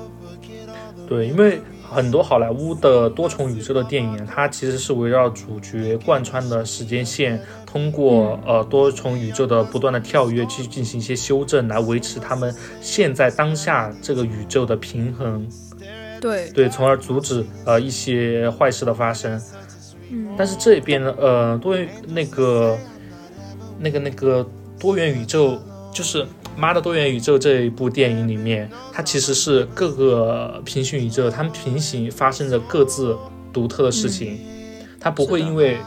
[1.08, 7.42] 对，因为很多好莱坞的多重宇宙的电影，它其实是围绕主角贯穿的时间线，
[7.74, 15.50] 通过、呃多重宇宙的不断的跳跃去进行一些修正，来维持他们现在当下这个宇宙的平衡，
[16.22, 19.42] 对，对，从而阻止呃一些坏事的发生。
[20.12, 22.78] 嗯，但是这边呢，呃，多元那个
[23.80, 24.48] 那个那个
[24.80, 25.60] 多元宇宙，
[25.92, 26.24] 就是
[26.56, 33.18] 《妈的多元宇宙》这一部电影里面，它其实是各个平行宇宙，它们平行发生着各自
[33.52, 34.38] 独特的事情，
[35.00, 35.80] 它不会因为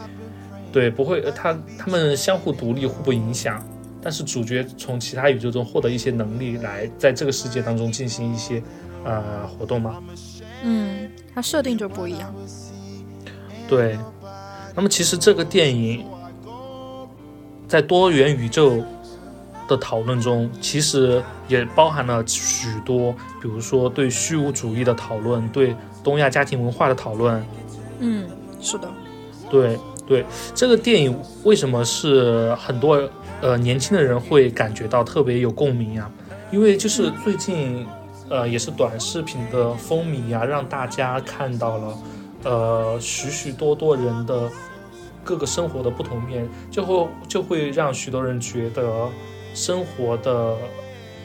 [0.77, 3.67] 对不会，呃它它们相互独立，互不影响。
[3.99, 8.61] 但是主角从其他宇宙中获得一些能力，来在这个世界当中进行一些
[9.03, 9.95] 呃活动嘛。
[10.63, 12.31] 嗯，它设定就不一样。
[13.67, 13.97] 对，
[14.75, 16.05] 那么其实这个电影
[17.67, 18.83] 在多元宇宙
[19.67, 27.43] 的讨论中，其实也包含了许多，比如说对虚无主义的讨论，对东亚家庭文化的讨论。
[27.99, 28.29] 嗯，
[28.61, 28.87] 是的，
[29.49, 29.75] 对
[30.07, 32.97] 对，这个电影为什么是很多
[33.41, 36.09] 呃年轻的人会感觉到特别有共鸣呀、
[36.49, 37.85] 因为就是最近
[38.29, 41.97] 呃也是短视频的风靡啊、让大家看到了
[42.45, 44.49] 呃许许多多人的
[45.25, 49.09] 各个生活的不同面，就会就会让许多人觉得
[49.53, 50.55] 生活的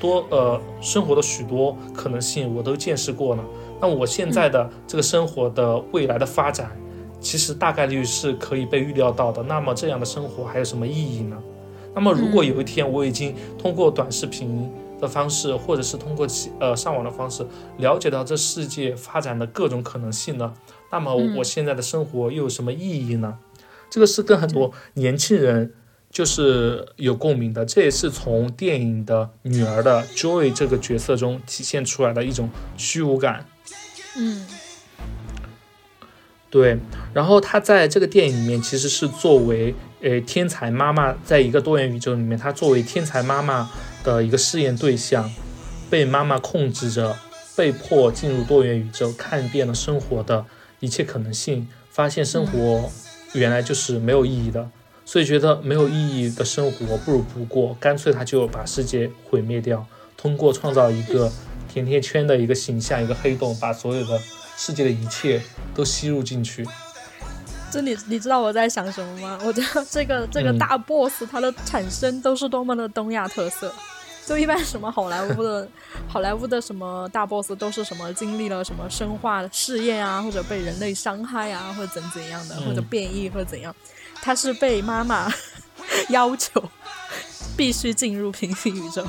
[0.00, 3.44] 多呃生活的许多可能性我都见识过了。
[3.80, 6.70] 那我现在的这个生活的未来的发展，
[7.22, 9.42] 其实大概率是可以被预料到的。
[9.44, 11.40] 那么这样的生活还有什么意义呢？
[11.94, 17.46] 那么如果有一天我已经通过短视频的方式，或者是通过其呃上网的方式，
[17.78, 20.52] 了解到这世界发展的各种可能性呢，
[20.90, 23.38] 那么嗯我现在的生活又有什么意义呢？
[23.90, 25.74] 这个是跟很多年轻人
[26.10, 33.46] 就是有共鸣的，这也是从电影的女儿的 Joy 这个角色中体现出来的一种虚无感。
[34.16, 34.46] 嗯
[36.52, 36.78] 对，
[37.14, 43.70] 然后他在这个电影里面其实是作为呃天才妈妈，在一个多元宇宙里面，他作为天才妈妈
[44.04, 45.32] 的一个试验对象，
[45.88, 47.16] 被妈妈控制着，
[47.56, 50.44] 被迫进入多元宇宙，看遍了生活的
[50.80, 52.90] 一切可能性，发现生活
[53.32, 54.68] 原来就是没有意义的，
[55.06, 59.86] 所以觉得没有意义的生活不如不过，干脆他就把世界毁灭掉，
[60.18, 61.32] 通过创造一个
[61.72, 64.20] 甜甜圈的一个形象，一个黑洞，把所有的。
[64.56, 65.42] 世界的一切
[65.74, 66.66] 都吸入进去，
[67.70, 69.38] 这你你知道我在想什么吗？
[69.44, 73.72] 我觉得这个这个大 boss 它的产生都是多么的东亚特色。
[74.24, 75.68] 就一般什么好莱坞的
[76.06, 83.74] 好莱坞的什么大 boss 都是什么经历了什么生化试验啊，或者被人类伤害啊，或者怎怎样的，或者变异或者怎样。
[84.20, 85.28] 他是被妈妈
[86.08, 86.62] 要求
[87.56, 89.04] 必须进入平行宇宙，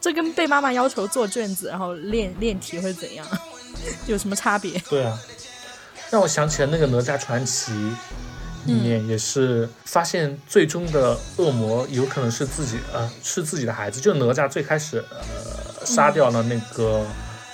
[0.00, 3.26] 这跟被妈妈要求做卷子然后练练题会怎样？
[4.06, 4.78] 有什么差别？
[4.88, 5.18] 对啊，
[6.10, 7.72] 让我想起了那个《哪吒传奇》
[8.66, 14.00] 里面也是发现最终的恶魔有可能是自己，呃，是自己的孩子。
[14.00, 17.06] 就哪吒最开始，呃，杀掉了那个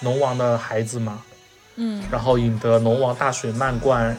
[0.02, 1.22] 龙王的孩子嘛，
[1.76, 4.16] 嗯，然后引得龙王大水漫灌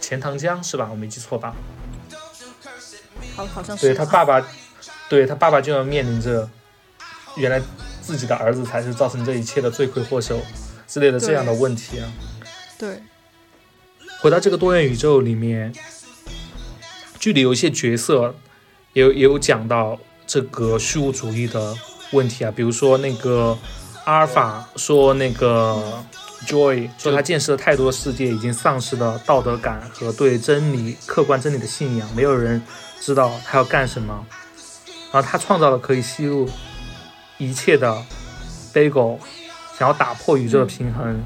[0.00, 0.88] 钱塘江，是吧？
[0.90, 1.54] 我没记错吧？
[3.34, 3.86] 好，好像是。
[3.86, 4.46] 对他爸爸，
[5.08, 6.48] 对他爸爸就要面临着，
[7.36, 7.60] 原来
[8.00, 10.40] 自己的儿子才是造成这一切的罪魁祸首。
[10.92, 12.12] 之类的这样的问题啊，
[12.76, 13.00] 对。
[14.20, 15.72] 回到这个多元宇宙里面，
[17.18, 18.34] 剧里有一些角色，
[18.92, 21.74] 也有也有讲到这个虚无主义的
[22.10, 22.52] 问题啊。
[22.54, 23.56] 比如说那个
[24.04, 26.04] 阿尔法说，那个
[26.46, 32.06] Joy 说他见识了太多世界，已经丧失了道德感和对真理、客观真理的信仰。
[32.14, 32.62] 没有人
[33.00, 34.26] 知道他要干什么，
[35.10, 36.46] 然后他创造了可以吸入
[37.38, 38.04] 一切的
[38.74, 39.18] Bagel。
[39.82, 41.20] 想要打破宇宙的平衡，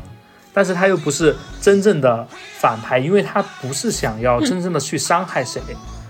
[0.51, 2.27] 但是他又不是真正的
[2.59, 5.61] 反派，因为他不是想要真正的去伤害谁，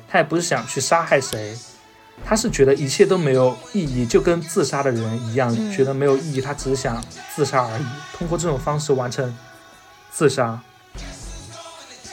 [0.09, 1.59] 他也不是想去杀害谁，
[2.25, 7.05] 他是觉得一切都没有意义，就跟自杀的人一样，觉得没有意义，他只是想
[7.35, 7.85] 自杀而已，
[8.17, 9.37] 通过这种方式完成
[10.13, 10.61] 自杀。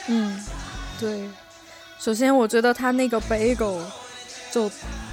[0.08, 0.44] 嗯，
[0.98, 1.28] 对。
[2.00, 3.78] 首先，我觉得他那个 bagel
[4.50, 4.68] 就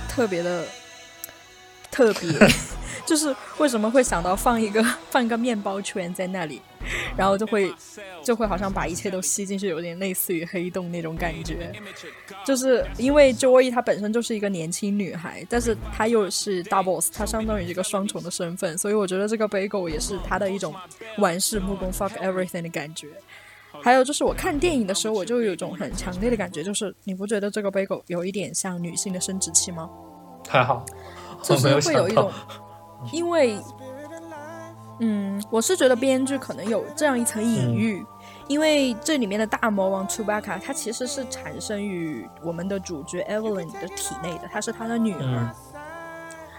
[0.09, 0.65] 特别的
[1.91, 2.27] 特别。
[3.05, 6.61] 就是为什么会想到放一个 放一个面包圈在那里，
[7.17, 7.73] 然后就会
[8.23, 11.71] 就会好像把一切都吸进去，有点类似于黑洞那种感觉。
[12.45, 20.73] 就是因为 Joy 她本身就是一个年轻女孩，但是她又是大 boss，她相当于一个双重的身份，所以我觉得这个 Bagel 也是她的一种
[21.17, 23.07] 玩世不恭 fuck everything 的感觉。
[23.81, 29.89] 还有就是我看电影的时候，我就有一种很强烈的感觉，就是你不觉得这个 Bagel 有一点像女性的生殖器吗？
[30.47, 30.85] 还好，
[31.43, 32.31] 就是会有一种。
[33.11, 33.57] 因为，
[34.99, 38.05] 嗯，我是觉得编剧可能有这样一层隐喻，
[38.47, 45.49] 因为这里面的大魔王 Chewbacca，他其实是产生于我们的主角 Evelyn 的体内的，她是他的女儿。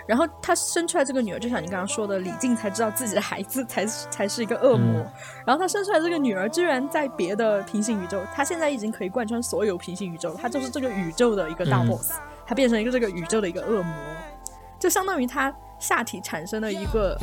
[0.05, 5.01] 然后他生出来这个女儿，就像你刚刚说的，李靖才知道自己的孩子才才是一个恶魔。
[5.47, 13.95] 然后他生出来这个女儿，居然在别的平行宇宙，他现在已经可以贯穿所有平行宇宙，他就是这个宇宙的一个大 boss，他变成一个这个宇宙的一个恶魔，
[14.81, 15.55] 就相当于他。
[15.83, 17.19] 下体产生了一个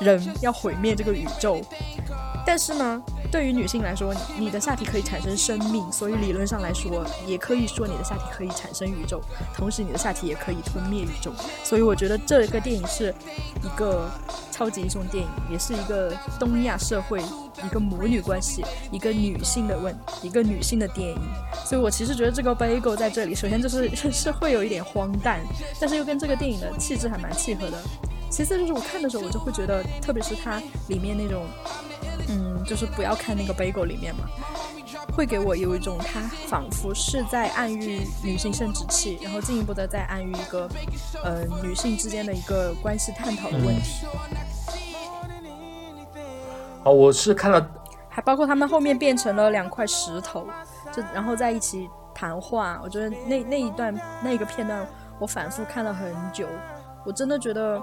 [0.00, 1.60] 人要毁灭这个宇宙，
[2.46, 9.20] 但是呢，对于女性来说，你的下体可以产生生命，所以理论上来说，也可以说你的下体可以产生宇宙，
[9.56, 11.32] 同时你的下体也可以吞灭宇宙。
[11.64, 13.12] 所以我觉得这个电影是
[13.64, 14.08] 一个
[14.52, 17.20] 超级英雄电影，也是一个东亚社会
[17.64, 21.18] 一个母女关系，一个女性的问，一个女性的电影。
[21.64, 25.40] 所以我其实觉得这个 Bagel 在这里，首先就是 是会有一点荒诞，
[25.80, 27.82] 但是又跟这个电影的气质还蛮契合的。
[28.28, 31.46] 其次就是我看的时候，我就会觉得，特别是它里面那种，
[32.28, 34.28] 嗯，就是不要看那个 bagel 里面嘛，
[35.14, 40.68] 会给我有一种它仿佛是在暗喻女性生殖器，然后进一步的在暗喻一个，
[41.22, 44.04] 呃，女性之间的一个关系探讨的问题。
[46.86, 47.68] 哦，我是看了，
[48.08, 50.46] 还包括他们后面变成了两块石头，
[50.92, 52.80] 就然后在一起谈话。
[52.80, 54.86] 我觉得那那一段那个片段，
[55.18, 56.46] 我反复看了很久，
[57.04, 57.82] 我真的觉得。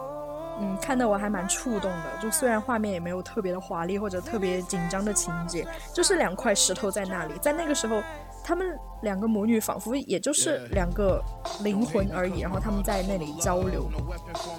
[0.60, 2.22] 嗯，看得我还蛮触动的。
[2.22, 8.02] 就虽然画面也没有特别的华丽或者特别紧张的情节，就是两块石头在那里，在那个时候。
[8.44, 11.24] 他们两个母女仿佛也就是两个
[11.64, 13.90] 灵魂而已，然后他们在那里交流，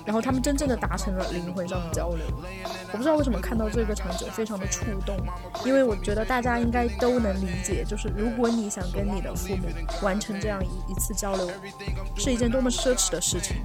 [0.04, 2.24] 然后他们真正的达成了灵魂上的交流。
[2.92, 5.16] 我不知道为什么看到这个场景非常的触动，
[5.64, 9.68] 因为我觉得大家应该都能理解，就是如果你想跟你的父母
[10.02, 11.50] 完成这样一一次交流，
[12.16, 13.56] 是一件多么奢侈的事情。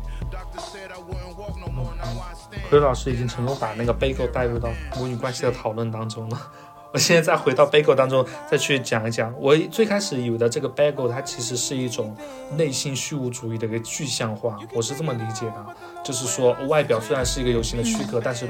[2.70, 6.51] 奎老师已经成功把那个 bagel 带入到母女关系的讨论当中了。
[6.91, 12.15] 我现在再回到 bagel 当中再去讲一讲，我最开始以为的这个 bagel 它其实是一种
[12.57, 15.65] 内心虚无主义的一个具象化，我是这么理解的，
[16.03, 18.49] 就是说外表虽然是一个有形的躯壳，但是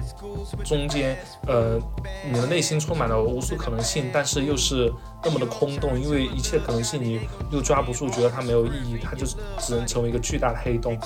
[0.63, 1.79] 中间呃
[2.25, 4.91] 你的内心充满了无数可能性，但是又是
[5.23, 7.19] 那么的空洞，因为一切可能性你
[7.51, 9.25] 又抓不住，觉得它没有意义，它就
[9.59, 10.97] 只能成为一个巨大的黑洞。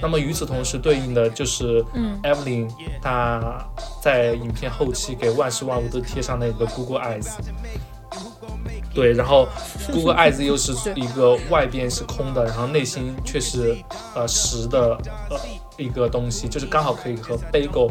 [0.00, 2.70] 那么与此同时对应的就是嗯 Evelyn
[3.02, 3.62] 她
[4.00, 7.28] 在影片后期给万事万物都贴上那个 Google Eyes。
[8.92, 9.46] 对，然后
[9.92, 13.76] Google Eyes 又是一个外边是空的，然后内心却是
[14.14, 15.38] 呃实的呃
[15.80, 17.90] 一个东西，就是刚好可以和 Bagel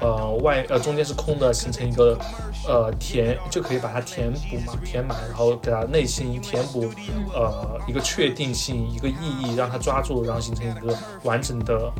[0.00, 2.18] 呃外呃中间是空的，形成一个
[2.66, 6.90] 呃填就可以把它填补嘛，填满，然后给它内心填补
[7.32, 11.90] 呃一个确定性，一个意义，让它抓住，然后形成一个完整的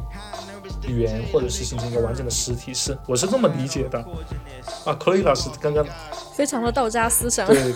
[0.86, 3.98] 语言，或者是形成一个完整的实体，是我是这么理解的
[4.84, 4.92] 啊。
[4.94, 5.84] 克洛伊老师刚刚
[6.34, 7.46] 非常的道家思想。
[7.46, 7.74] 对，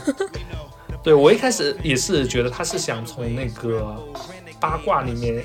[1.02, 3.96] 对我一开始也是觉得他是想从那个
[4.58, 5.42] 八卦里面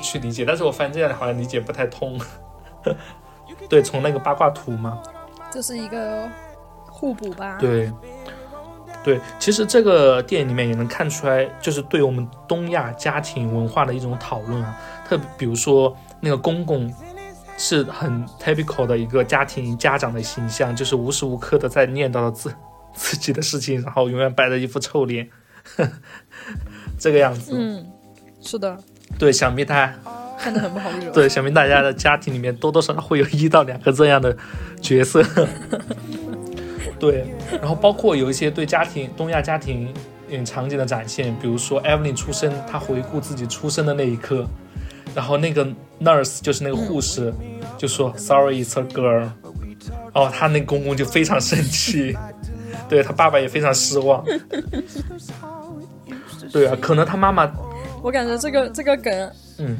[0.00, 2.18] 去理解，但是我发现这样好像理解不太通。
[3.68, 5.00] 对，从那个八卦图嘛，
[5.50, 6.28] 这是一个
[6.86, 7.56] 互补吧。
[7.58, 7.92] 对，
[9.04, 14.76] 对，其实这个电影里面也能看出来，就是对我们东亚家庭文化的一种讨论啊。
[15.06, 16.92] 特比如说那个公公
[17.58, 22.54] 是很 typical 的一个家庭家长的形象，就是无时无刻的在念叨着自
[22.94, 25.28] 自己的事情，然后永远摆着一副臭脸，
[26.98, 27.52] 这个样子。
[27.54, 27.86] 嗯，
[28.40, 28.76] 是的，
[29.18, 29.92] 对，想必他
[30.38, 31.10] 看得很不好惹。
[31.12, 34.36] 对，想必大家的家庭里面多多少少会有一到两个这样的
[34.80, 35.22] 角色。
[36.98, 39.92] 对，然后包括有一些对家庭东亚家庭
[40.28, 44.46] 嗯场景的展现，比如说 Evelyn 出生，她回顾自己出生的那一刻，
[45.14, 45.66] 然后那个
[46.00, 47.32] nurse 就是那个护士
[47.78, 49.28] 就说 Sorry, it's a girl。
[50.12, 52.16] 哦，他那公公就非常生气，
[52.88, 54.24] 对他爸爸也非常失望。
[56.52, 57.50] 对啊，可能他妈妈，
[58.02, 59.76] 我感觉这个这个梗，嗯，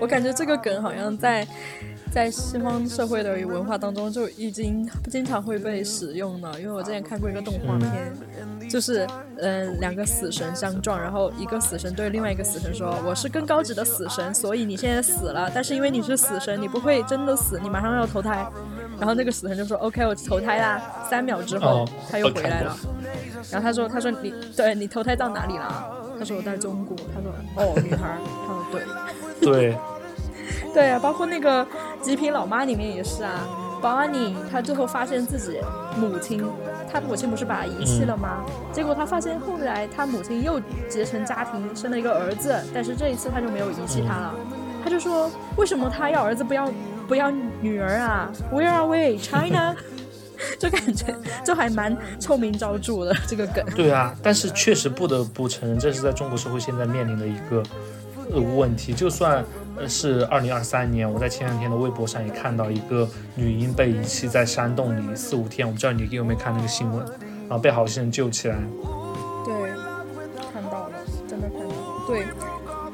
[0.00, 1.46] 我感觉这个梗好像在
[2.12, 6.60] 在西方社会的文化当中就已经经常会被使用了。
[6.60, 9.04] 因为我之前看过一个动画片，就是
[9.38, 18.46] 嗯、呃两个死神相撞，然后一个死神对另外一个死神说：“我是更高级的死神，所以你现在死了，但是因为你是死神，你不会真的死，你马上要投胎。”
[18.96, 22.76] 然后那个死神就说：“OK，我投胎啦。”三秒之后哦他又回来了。
[23.50, 28.82] 然后他说：“他说你对你投胎到哪里了？”他说：“我在中国。”他说：“哦， 女孩。”他说：“对。”
[29.40, 29.76] 对，
[30.72, 31.64] 对啊，包括那个
[32.00, 33.46] 《极品老妈》里面也是啊。
[33.82, 35.60] Bonnie 她最后发现自己
[35.98, 36.42] 母亲，
[36.90, 38.44] 她母亲不是把她遗弃了吗？
[38.72, 40.58] 结果她发现后来她母亲又
[40.88, 44.34] 结成家庭，生了一个儿子，但是这一次她就没有遗弃他了。
[44.82, 46.70] 她就说：“为什么他要儿子不要
[47.06, 49.74] 不要女儿啊？Where are we, China？”
[50.58, 51.14] 就感觉
[51.44, 53.64] 就还蛮臭名昭著的这个梗。
[53.74, 57.62] 对啊，但是确实不得不承认，这是在中国社会现在面临的一个
[58.32, 58.92] 呃问题。
[58.92, 59.44] 就算
[59.76, 66.98] 呃是二零二三年，我在前两天的微博上也看到一个女婴被遗弃在山洞里四五天，我不知道你有没有看那个新闻，
[67.48, 68.56] 然后被好心人救起来。
[69.44, 69.54] 对，
[70.52, 70.92] 看到了，
[71.28, 72.04] 真的看到了。
[72.06, 72.24] 对，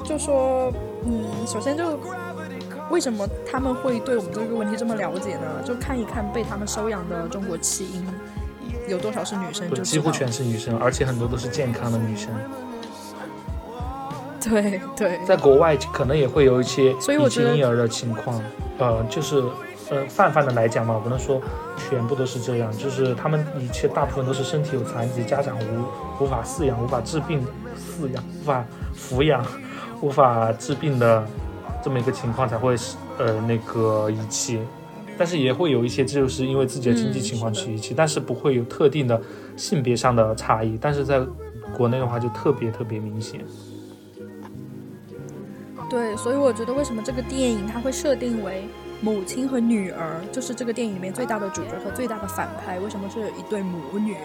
[0.05, 0.71] 就说，
[1.05, 1.99] 嗯，首先就
[2.91, 5.63] 为什么他们会对我们这个问题这么了解呢？
[5.65, 8.05] 就看一看被他们收养的中国弃婴
[8.87, 12.29] 有多少是女生，对，就几乎全是女生，而且很多都是健康的女生。
[14.43, 17.13] 对对在国外可能也会有一些弃
[17.55, 18.41] 婴儿的情况，
[18.79, 19.41] 呃，就是
[19.89, 21.39] 呃泛泛的来讲嘛，我不能说
[21.77, 27.45] 全部都是这样，就是他们一切大部分都是身体有残疾，家长无无法饲养、无法治病
[27.77, 28.65] 饲养、无法
[28.97, 29.45] 抚养、
[30.01, 31.23] 无法治病的
[31.83, 32.75] 这么一个情况才会
[33.17, 34.59] 呃那个遗弃。
[35.17, 39.21] 但是也会有一些，就是因为自己的经济情况去遗弃，但是不会有特定的
[39.55, 40.79] 性别上的差异。
[40.81, 41.21] 但是在
[41.77, 43.41] 国内的话，就特别特别明显。
[45.91, 48.63] 对，所以我觉得为什么这个电影它会设定为
[48.99, 54.15] 母亲和女儿，就是这个电影里面最大的主角和最大的反派，为什么是一对母女？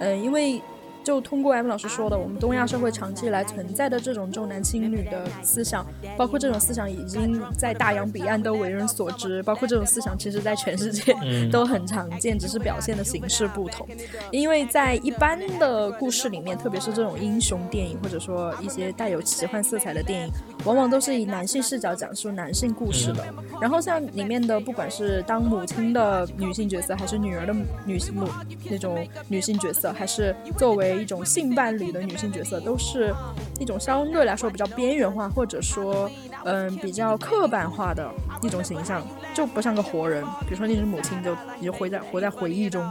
[0.00, 0.60] 嗯，因为
[1.06, 5.86] 就通过 M 老师说的，我们东亚社会长期以来存在的这种重男轻女的思想，
[6.16, 13.86] 包括这种思想已经在大洋彼岸都为人所知，包括这种思想其实在全世界嗯 都很常见，只是表现的形式不同。
[14.32, 20.32] 因为在一般的故事里面，特别是这种英雄电影，或者说一些带有奇幻色彩的电影，
[20.64, 23.24] 往往都是以男性视角讲述男性故事的。
[23.60, 27.54] 然后像里面的，不管是当母亲的女性角色，还是女儿的
[27.84, 28.26] 女性母
[28.68, 33.14] 那种女性角色，还是作为一种性伴侣的女性角色，都是
[33.58, 36.10] 一种相对来说比较边缘化，或者说
[36.44, 38.10] 嗯比较刻板化的
[38.42, 40.24] 一种形象，就不像个活人。
[40.42, 42.82] 比如说你是母亲，就你就活在活在回忆中；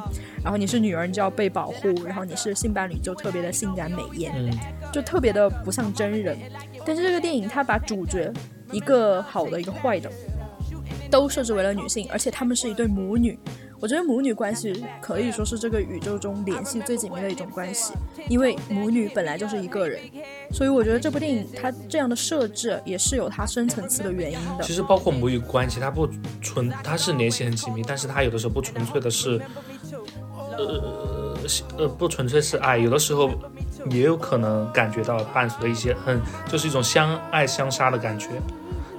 [0.44, 4.52] 然后你是女儿，你就要被保护；然后你是性伴侣，就特别的性感美艳，嗯
[4.94, 6.38] 就特别的不像真人。
[6.86, 8.32] 但是这个电影它把主角
[8.72, 10.10] 一个好的一个坏的
[11.10, 13.38] 都设置为了女性，而且她们是一对母女。
[13.80, 17.94] 我觉得母女关系可以说是这个宇宙中联系最紧密的一种关系，
[18.30, 20.00] 因为母女本来就是一个人，
[20.52, 24.64] 所以我觉得这部电影它这样的设置也是有它深层次的原因的。
[24.64, 24.74] 其。
[24.74, 26.08] 实包括母女关系，它不
[26.42, 29.42] 纯，它是联系很紧密，但是它有的时候不纯粹的是，
[30.58, 31.38] 呃
[31.78, 33.32] 呃不纯粹是爱，有的时候
[33.90, 36.20] 也有可能感觉到伴随着一些很，
[36.50, 38.30] 就是一种相爱相杀的感觉，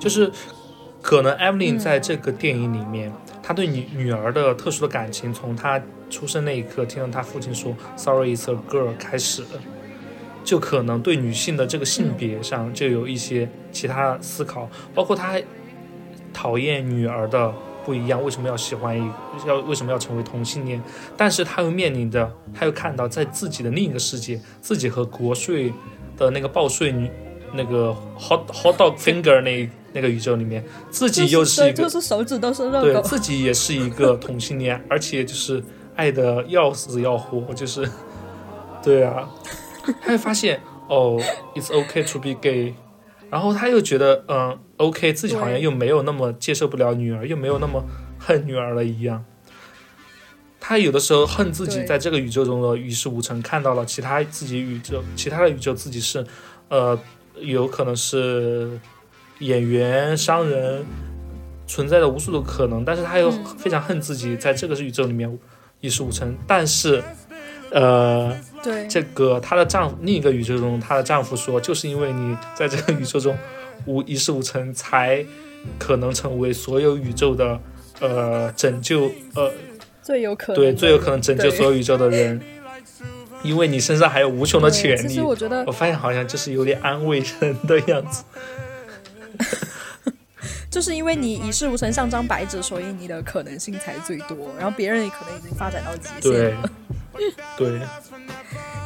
[0.01, 0.33] 就是
[1.03, 3.13] 可能 Evelyn 在这个电影里面，
[3.47, 5.81] 她对女女儿的特殊的感情，从他
[6.11, 9.45] 出生那一刻听到他父亲说 “Sorry, it's a girl” 开始，
[10.43, 15.45] 就可能对女性的这个性别上就有一些其他思考，包括他还
[16.33, 19.09] 讨厌女儿的不一样，为什么要喜欢一
[19.47, 20.83] 要为什么要成为同性恋？
[21.17, 25.73] 但是他又面临着，他又看到在自己的另一个世界，自己和国税
[26.17, 27.09] 的那个报税女
[27.53, 35.63] 那个 hot hot dog finger 那那个宇宙里面，自己又是一个就是手指都是肉对狗，自己也是一个同性恋，而且就是
[35.95, 37.89] 爱的要死要活，就是，
[38.83, 39.29] 对啊，
[40.03, 41.19] 他会发现哦
[41.55, 42.75] ，it's okay to be gay，
[43.31, 47.83] 然后他又觉得嗯，OK，自己好像又没有那么接受不了女儿，又没有那么
[48.19, 49.25] 恨女儿了一样。
[50.61, 56.27] 他有的时候恨自己在这个宇宙中的一事无成，看到了其他自己宇宙，其他的宇宙自己是，
[56.69, 56.99] 呃，
[57.41, 58.79] 有可能是
[59.41, 60.85] 演员、商人，
[61.67, 65.39] 存在的无数的可能，但是他又嗯非常恨自己在这个宇宙里面
[65.81, 66.35] 一事无成。
[66.47, 67.03] 但是，
[67.71, 73.37] 呃，对，这个她的丈夫另一个宇宙中，她的丈夫说，就是因为你在这个宇宙中
[73.85, 75.25] 无一事无成，才
[75.79, 77.61] 可能成为所有宇宙的
[78.01, 79.53] 呃拯救呃
[80.01, 82.41] 最有可能对最有可能拯救所有宇宙的人，
[83.47, 85.23] 因为你身上还有无穷的对潜力其实。
[85.23, 88.25] 我觉得我发现好像就是有点安慰人的样子。
[90.71, 96.71] 就是因为你一事无成，像张白纸，所以你的可能性才最多，然后别人也可能已经发展到极限对了。
[97.57, 97.81] 对，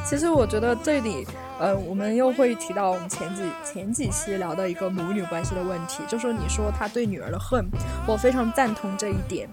[0.08, 1.26] 其实我觉得这里，
[1.58, 7.66] 呃，我们又会提到我们前几前几期聊的一个母女关系的问题，就说你说他对女儿的恨，
[8.06, 9.48] 我非常赞同这一点。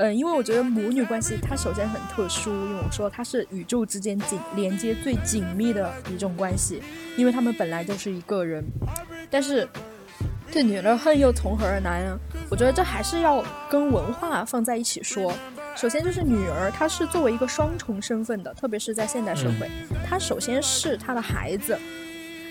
[0.00, 6.82] 嗯，因为我觉得母女关系它首先很特殊，因为我说它是宇宙之间紧连接最紧密的一种关系，
[7.18, 8.64] 因为他们本来就是一个人。
[9.30, 9.68] 但是
[10.50, 12.18] 对女儿的恨又从何而来呢？
[12.50, 15.32] 我觉得这还是要跟文化放在一起说。
[15.76, 19.70] 首先就是女儿，她是作为一个双重身份的，特别是在现代社会，
[20.08, 21.78] 她首先是她的孩子，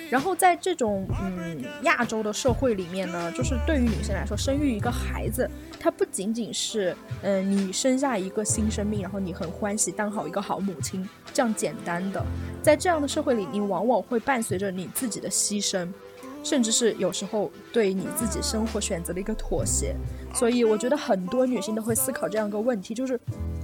[0.10, 5.50] 然后在这种嗯亚洲的社会里面呢，就是对于女生来说，生育一个孩子，
[5.80, 12.26] 它不仅仅是嗯、你生下一个新生命，然后你很欢喜当好一个好母亲这样简单的，
[12.64, 15.88] 在这样的社会里，你往往会伴随着你自己的牺牲。
[16.42, 19.94] 甚至是有时候对你自己生活选择的一个妥协，
[20.34, 23.20] 所以我觉得很多女性都会思考这样一个问题，就是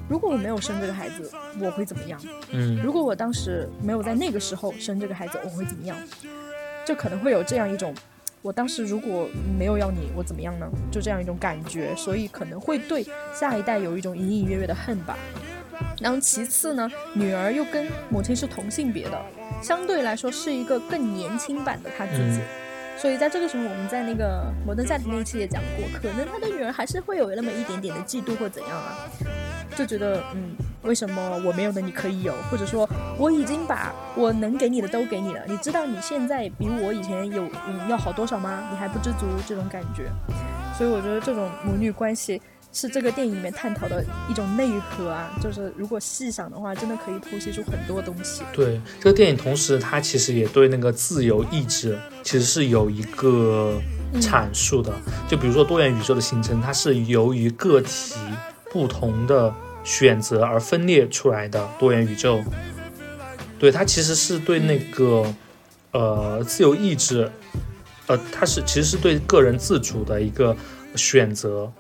[0.07, 2.19] 如果我没有生这个孩子，我会怎么样？
[2.51, 5.97] 嗯，如果我当时没有在那个时候生这个孩子，我会怎么样？
[6.85, 7.93] 就可能会有这样一种，
[8.41, 9.27] 我当时如果
[9.57, 10.69] 没有要你，我怎么样呢？
[10.91, 13.03] 就这样一种感觉，所以可能会对
[13.33, 15.17] 下一代有一种隐隐约约的恨吧。
[15.99, 19.19] 然后其次呢，女儿又跟母亲是同性别的，
[19.61, 22.39] 相对来说是一个更年轻版的她自己。
[22.97, 29.09] 所以在这个时候，我们在那个摩登家庭那一期也讲过，可能他的女儿还是会有那么一点点的嫉妒或怎样啊，
[29.75, 38.63] 就觉得嗯，为什么我没有的你可以有，或者说我已经把我能给你的都给你了，你知道你现在比我以前有嗯要好多少吗？
[38.71, 40.09] 你还不知足这种感觉，
[40.77, 42.41] 所以我觉得这种母女关系。
[42.77, 48.43] 是这个电影里面探讨的一种内核啊，就是如果细想的话，真的可以剖析出很多东西。
[48.51, 53.79] 对，这个电影同时它其实也对那个自由意志其实是有一个
[54.15, 54.91] 阐述的。
[55.25, 58.15] 就比如说多元宇宙的形成，它是由于个体
[58.75, 59.55] 不同的
[59.85, 62.43] 选择而分裂出来的多元宇宙。
[63.57, 65.33] 对，它其实是对那个
[65.93, 67.31] 呃自由意志，
[68.07, 70.53] 呃，它是其实是对个人自主的一个
[70.97, 71.71] 选择。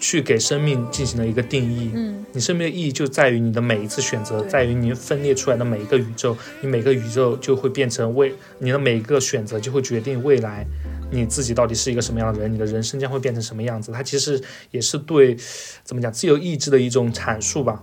[0.00, 10.66] 去给生命进行了一个定义，嗯，你生命的意义就在于你的每一次选择，在于你分裂出来的每一个宇宙，你每个宇宙就会变成未，你的每一个选择就会决定未来
[11.10, 13.92] 你自己到底是一个什么样的人，你的人生将会变成什么样子。
[13.92, 15.36] 它其实也是对
[15.82, 17.82] 怎么讲自由意志的一种阐述吧。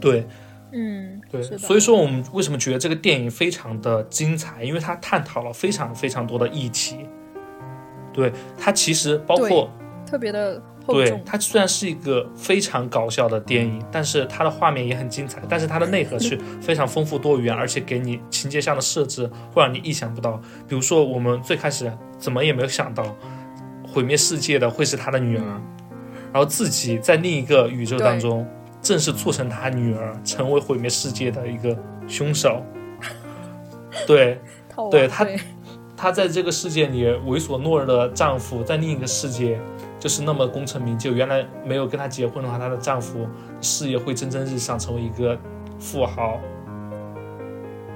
[0.00, 0.26] 对，
[0.72, 4.62] 嗯，对，所以说我们为什么觉得这个电影非常的精彩？
[4.62, 6.98] 因为它探讨了非常非常多的议题。
[8.12, 9.70] 对，它其实包括
[10.06, 11.22] 特别的厚对重。
[11.24, 20.40] 它虽然是一个非常搞笑的电影，但是它的画面也很精彩，但是它的内核是 非常丰富多元，而且给你情节上的设置会让你意想不到。
[20.68, 23.16] 比如说，我们最开始怎么也没有想到，
[23.86, 25.44] 毁灭世界的会是他的女儿，
[26.32, 28.46] 然后自己在另一个宇宙当中，
[28.80, 31.76] 正是促成他女儿成为毁灭世界的一个
[32.06, 32.62] 凶手。
[34.06, 34.40] 对，
[34.90, 35.38] 对他对
[35.96, 39.58] 她在这个世界里猥琐懦弱的丈夫，在另一个世界
[39.98, 41.12] 就是那么功成名就。
[41.12, 43.26] 原来没有跟她结婚的话，她的丈夫
[43.60, 45.38] 事业会蒸蒸日上，成为一个
[45.78, 46.40] 富豪。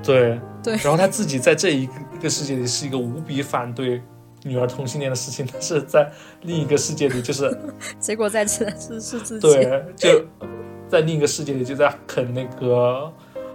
[0.03, 1.89] 对对然后她自己在这一
[2.21, 4.03] 个世界里是一个无比反对
[4.43, 6.11] 女儿同性恋的事情，但是在
[6.43, 7.57] 另一个世界里就是
[8.01, 9.49] 结果在此是是自己。
[9.49, 10.25] 对，就
[10.89, 13.13] 在另一个世界里就在啃那个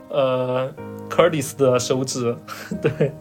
[0.10, 0.74] 呃
[1.10, 2.34] Curtis 的手指，
[2.82, 3.12] 对，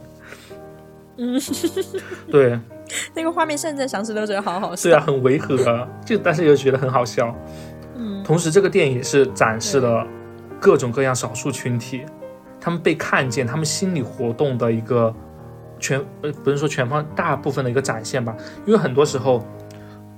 [1.16, 1.40] 嗯，
[2.30, 2.60] 对。
[3.14, 4.90] 那个画面现在想起都觉得好好笑。
[4.90, 7.34] 对啊，很违和，就但是又觉得很好笑。
[7.96, 10.06] 嗯，同时，这个电影也是展示了
[10.60, 12.04] 各种各样少数群体，
[12.60, 15.14] 他们被看见，他们心理活动的一个
[15.78, 18.36] 全呃，不是说全方大部分的一个展现吧。
[18.66, 19.44] 因为很多时候，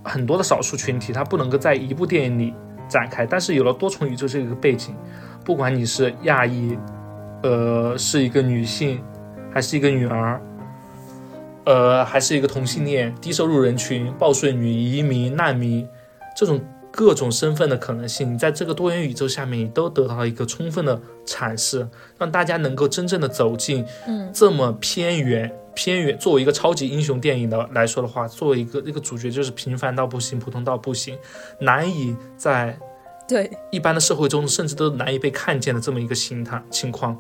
[0.05, 2.55] 很多的少数群体他不能够在一部电影里
[2.89, 4.95] 展开，但是有了多重宇宙这个背景，
[5.45, 6.77] 不管你是亚裔，
[7.43, 9.03] 呃，是一个女性，
[9.53, 10.41] 还是一个女儿。
[11.69, 15.87] 呃，还是一个同性恋、低收入人群、报税女、移民、难民，
[16.35, 16.59] 这种
[16.91, 26.17] 各种身份的可能性，你在这个多元宇宙下面，你都得到了一个充分的阐释，让大家能够真正的走进嗯这么偏远、偏远。
[26.17, 31.19] 作为一个超级英雄电影的来说的话，作为一个那个主角就是平凡到不行、普通到不行，
[31.61, 32.79] 难以在
[33.29, 37.15] 对，一般的社会中甚至都难以被看见的这么一个形态情况。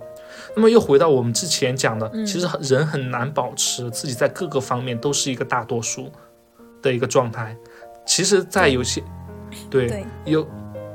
[0.55, 6.11] 那么又回到我们之前讲的，嗯其实人很难保持自己在各个方面都是一个大多数
[6.83, 7.57] 的一个状态。
[8.07, 9.03] 其实，在有些
[9.69, 10.47] 对对有，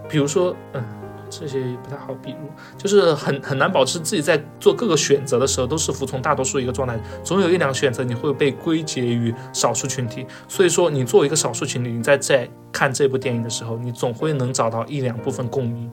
[0.09, 0.83] 比如说，嗯，
[1.29, 10.25] 这些也不太好比如，就是很很难保持自己在做各个选择的时候都是服从大多数一个状态，总有一两个选择你会被归结于少数群体。
[10.47, 15.91] 所以说，你作为一个少数群体，你在在看这部电影的时候，你总会能找到一两部分共鸣。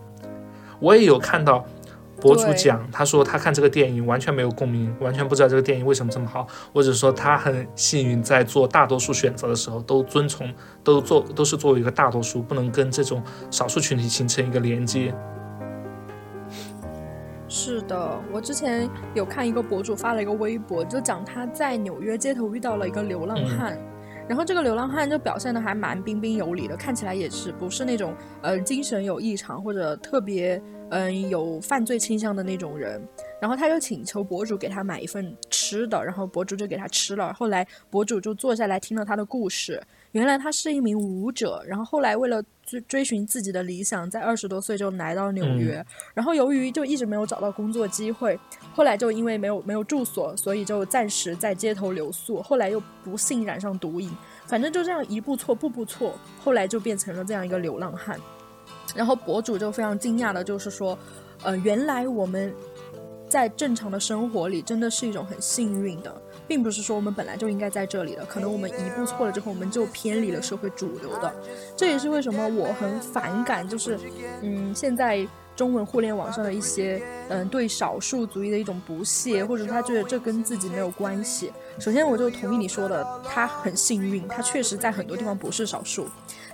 [0.78, 1.62] 我也有看到
[2.20, 10.52] 博主讲，他说他看这个电影完全没有共鸣，完全不知道这个电影为什么这么好，或者说他很幸运在做大多数选择的时候都遵从，
[10.84, 15.14] 都做都是作为一个大多数，不能跟这种少数群体形成一个连接。
[17.48, 23.76] 是的，我之前有看一个博主发了一个微博，就讲他在纽约街头遇到了一个流浪汉。
[24.30, 33.02] 然后这个流浪汉就表现的还蛮彬彬有礼的，看起来也是不是那种呃精神有异常或者特别嗯、有犯罪倾向的那种人。
[33.40, 37.32] 然后他就请求博主给他买一份吃的，然后博主就给他吃了。
[37.32, 39.82] 后来博主就坐下来听了他的故事，
[40.12, 48.38] 原来他是一名舞者，然后后来为了追追寻自己的理想，在二十多岁就来到纽约，然后由于就一直没有找到工作机会，
[48.74, 52.42] 后来就因为没有没有住所，所以就暂时在街头留宿。
[52.42, 54.10] 后来又不幸染上毒瘾，
[54.46, 58.20] 反正就这样一步错步步错，后来就变成了这样一个流浪汉。
[58.94, 60.98] 然后博主就非常惊讶的，就是说，
[61.42, 62.52] 呃，原来我们
[63.30, 66.12] 在正常的生活里真的是一种很幸运的，
[66.48, 71.32] 并不是说我们本来就应该在这里的，可能我们一步错了之后，我们就偏离了社会主流的。
[71.76, 73.96] 这也是为什么我很反感，就是
[74.42, 75.24] 嗯，现在
[75.54, 81.52] 中文互联网上的一些嗯对少数族裔的一种不屑，或者他觉得这跟自己没有关系。
[81.78, 86.08] 首先，我就同意你说的，他很幸运，他确实在很多地方不是少数。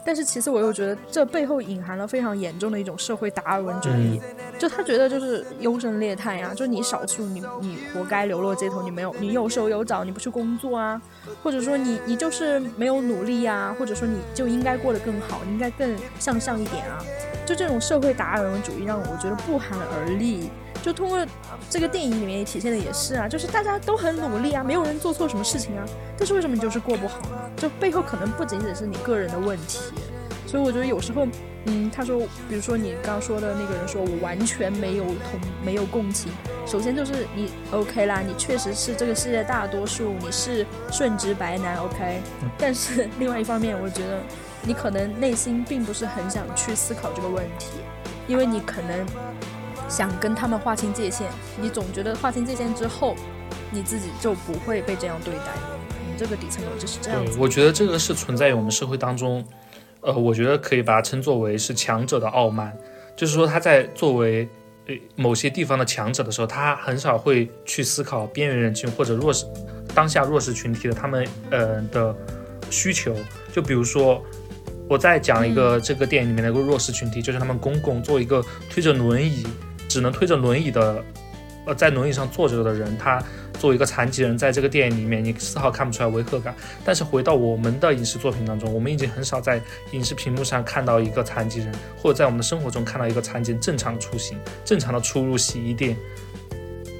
[0.07, 4.20] 但是其次，我又觉得这背后隐含了非常严重的一种社会达尔文主义，
[4.57, 11.02] 就他觉得就是优胜劣汰呀、就你少数，你你活该流落街头，你没有你有手有脚，你不去工作啊，
[11.42, 17.02] 或者说你你就是没有努力呀、或者说你就应该过得更好，你应该更向上一点啊，
[17.44, 20.48] 就这种社会达尔文主义让我觉得不寒而栗。
[20.87, 21.18] 就通过
[21.68, 25.84] 这个电影里面也体现的也是啊，就是大家都很努力啊，没有人做错什么事情啊，
[26.16, 27.51] 但是为什么你就是过不好呢？
[27.57, 29.80] 就背后可能不仅仅是你个人的问题，
[30.47, 31.26] 所以我觉得有时候，
[31.64, 36.30] 嗯，他说，比如说你刚刚说的那个人说我完全没有同没有共情，
[36.64, 42.20] 首先就是你 OK 啦，你确实是这个世界大多数，你是顺直白男 OK，
[42.57, 44.20] 但是另外一方面，我觉得
[44.62, 47.70] 你可能内心并不是很想去思考这个问题，
[48.28, 49.05] 因为你可能。
[49.89, 51.28] 想跟他们划清界限，
[51.61, 53.14] 你总觉得划清界限之后，
[53.70, 55.53] 你自己就不会被这样对待。
[56.09, 57.32] 你这个底层逻辑是这样子，。
[57.32, 59.45] 对我觉得这个是存在于我们社会当中，
[60.01, 62.76] 呃，我觉得可以把它称作为是强者的傲慢，
[63.16, 64.49] 就是说他在作为
[64.87, 69.47] 呃某些地方的强者的时候，他很少会去思考边缘人群或者弱势
[69.95, 72.14] 当下弱势群体的他们呃的
[72.70, 73.14] 需求。
[73.53, 74.22] 就比如说，
[74.89, 79.47] 我再讲一个这个电影里面的一个弱势群体，就是他们公公坐一个推着轮椅，
[79.97, 81.03] 只能推着轮椅的，
[81.64, 83.18] 呃，在轮椅上坐着的人，他。
[83.59, 86.55] 作为一个残疾人，在这个电影里面，你丝毫看不出来违和感。
[86.84, 89.59] 但是回到我们的影视作品当中，我们已经很少在
[89.92, 95.97] 影视屏幕上看到一个残疾人，或者在我们的生活中看到一个残疾人正常出行、正常的出入洗衣店、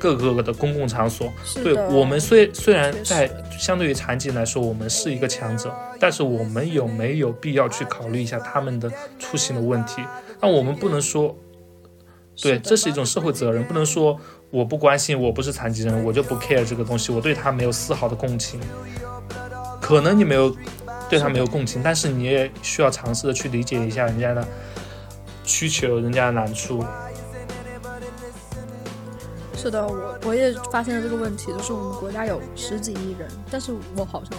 [0.01, 1.31] 各个的公共场所。
[1.63, 5.71] 对我们虽虽然在相对于残疾人来说，我们是一个强者，
[6.01, 10.01] 但是我们有没有必要去考虑一下他们的出行的问题？
[10.41, 11.37] 那我们不能说，
[12.41, 14.19] 对，这是一种社会责任，不能说。
[14.53, 18.61] 我不关心，我不是残疾人，我就不 care 这个东西，我对他没有丝毫的共情。
[19.83, 20.57] 可能你没有
[21.11, 24.47] 对他没有共情，但是你也需要尝试的去理解一下人家的
[25.43, 26.83] 需求，人家的难处。
[29.57, 34.39] 是的，我我也发现了这个问题，就是我们国家有十几亿人，但是我好像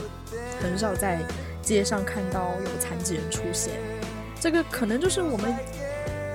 [0.62, 1.20] 很少在
[1.62, 3.74] 街上看到有残疾人出现。
[4.39, 5.54] 这个可能就是我们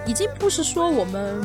[0.06, 1.42] 已经不是说我们。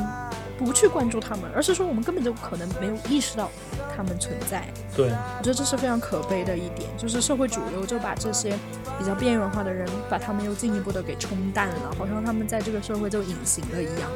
[0.57, 3.51] 不去关注他们，而是说我们根本就可能没有意识到
[3.95, 4.65] 他们存在。
[4.95, 8.57] 对，我觉得这是非常可悲的一点，就是社会主流就把这些
[8.97, 14.09] 比较边缘化的人，把他们又进一步的给冲淡了，好像他们在这个社会就隐形了一样。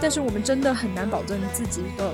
[0.00, 2.12] 但是我们真的很难保证自己的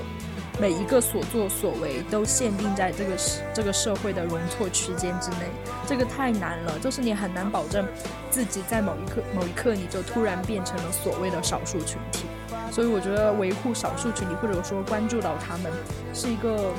[0.59, 3.15] 每一个所作所为都限定在这个
[3.53, 5.47] 这个社会的容错区间之内，
[5.87, 6.77] 这个太难了。
[6.79, 7.85] 就是你很难保证
[8.29, 12.25] 自己在某一刻某一刻你就突然变成了所谓的少数群体。
[12.71, 15.71] 所以我觉得维护少数群体，或者说关注到他们，
[16.13, 16.71] 是一个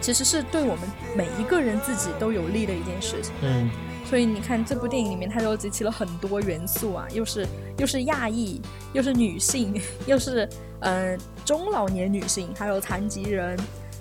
[0.00, 3.32] 其实是对我们每一个人自己都有利的一件事情。
[3.42, 3.70] 嗯，
[4.04, 7.46] 所以你看这部电影里面，它都集齐了很多元素啊，又是
[7.78, 8.60] 又是亚裔，
[8.92, 10.48] 又是女性， 又是
[10.80, 11.16] 嗯
[11.46, 13.56] 中老年女性，还有残疾人，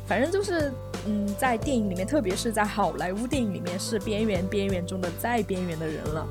[0.05, 0.73] 反正就是
[1.07, 6.27] 嗯在电影里面，特别是在好莱坞电影里面，是边缘边缘中的再边缘的人了。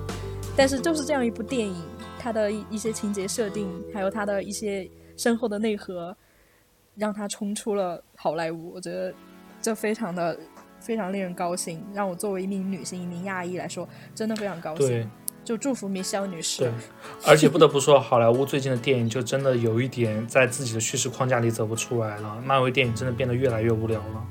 [0.56, 1.82] 但是就是这样一部电影。
[2.18, 6.16] 它的一一些情节设定，还有它的一些深厚的内核，
[6.96, 8.72] 让它冲出了好莱坞。
[8.72, 9.12] 我觉得
[9.60, 10.34] 这非常的
[10.80, 15.06] 非常令人高兴，让我作为一名女性、一名亚裔来说，真的非常高兴。
[15.44, 16.62] 就祝福米肖女士。
[16.62, 16.72] 对，
[17.26, 22.42] 而且不得不说，好莱坞最近的电影就真的有一点在自己的叙事框架里走不出来了。
[22.44, 24.24] 漫威电影真的变得越来越无聊了。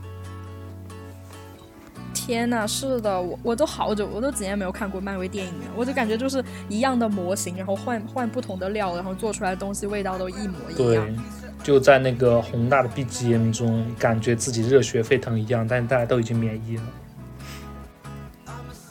[2.14, 5.66] 天呐，是的，我我都好久，我都几年没有看过漫威电影了。
[5.76, 11.06] 我就感觉就是一样的模型，然后换换不同的料，然后做出来的东西味道都一模一样。
[11.06, 11.16] 对，
[11.62, 16.84] 就在那个宏大的 BGM 中，感觉自己热血沸腾一样，但是大家都已经免疫了。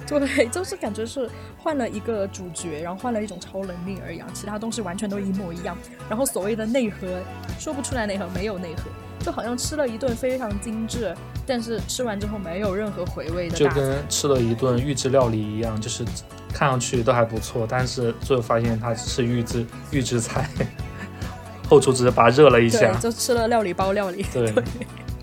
[0.07, 1.31] 对，就是感觉是
[1.63, 5.77] 换了一个主角，然后换了一种超能力而已，其他东西完全都一模一样。
[6.09, 7.07] 然后所谓的内核，
[7.59, 8.91] 说不出来内核，没有内核。
[9.25, 11.15] 就好像吃了一顿非常精致，
[11.47, 16.05] 但是吃完之后没有任何回味的，就跟吃了一顿预制料理一样，就是
[16.53, 20.51] 看上去都还不错，但是最后发现它是预制预制菜，
[21.71, 24.27] 后厨只是把它热了一下，就吃了料理包料理。
[24.33, 24.65] 对对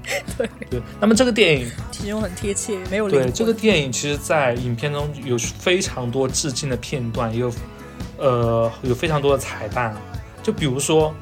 [0.37, 0.81] 对。
[0.99, 7.51] 那么这个电影形容很贴切，没有对这个电影，其实，在影片中有非常多致敬的片段，也有
[8.17, 9.95] 呃有非常多的彩蛋，
[10.43, 11.13] 就比如说。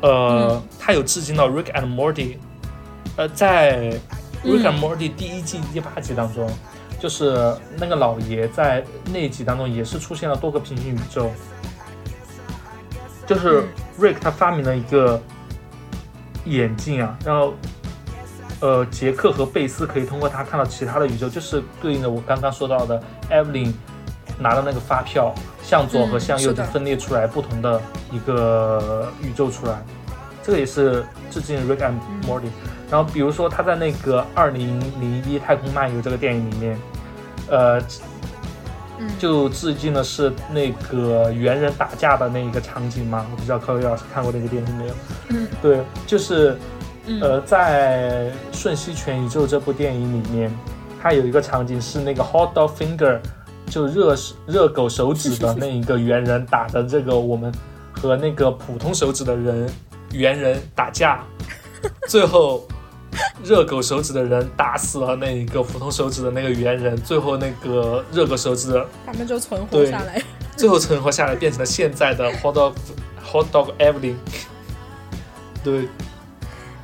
[0.00, 2.36] 呃，他有致敬到 Rick and Morty，
[3.16, 3.90] 呃，在
[4.44, 6.48] Rick and Morty 第一季第八集当中，
[7.00, 11.32] 就是那个老爷在那集当中也是出现了多个平行宇宙，
[13.26, 13.64] 就是
[13.98, 15.20] Rick 他发明了一个
[16.44, 17.54] 眼镜啊，然后
[18.60, 23.72] 呃，杰克和贝斯可以通过他看到其他的宇宙，就是对应着我刚刚说到的 Evelyn
[24.38, 25.34] 拿的那个发票。
[25.60, 27.78] 向左和向右就分裂出来不同的
[28.10, 29.84] 一个宇宙出来，
[30.42, 32.48] 这个也是致敬 Rick and Morty。
[32.90, 36.78] 然后比如说他在那个二零零一太空漫游这个电影里面，
[37.50, 37.78] 呃，
[39.18, 43.26] 就致敬的是那个猿人打架的那一个场景嘛。
[43.30, 44.94] 我不知道柯宇老师看过那个电影没有？
[45.28, 46.56] 嗯，对，就是
[47.20, 50.50] 呃，在瞬息全宇宙这部电影里面，
[51.02, 53.20] 它有一个场景是那个 Hot Dog Finger。
[53.70, 57.52] 就热热狗手指的那一个猿人打的这个我们
[57.92, 59.70] 和那个普通手指的人
[60.12, 61.22] 猿人打架，
[62.08, 62.66] 最后
[63.44, 70.22] 热狗手指的人打死了那一个普通手指的那个猿人，最后那个热狗手指他们就存活下来，
[70.56, 72.72] 最后存活下来变成了现在的 Hot Dog
[73.22, 74.14] Hot Dog Evelyn。
[75.62, 75.86] 对，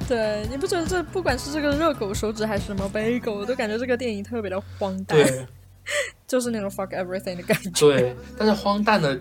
[0.09, 5.19] 对，你不觉得这不管是这个热狗手指还是什么杯狗，我都感觉这个电影特别的荒诞。
[5.19, 5.47] 对。
[6.27, 7.71] 就是那种 fuck everything 的感觉。
[7.79, 9.21] 对，但是荒诞的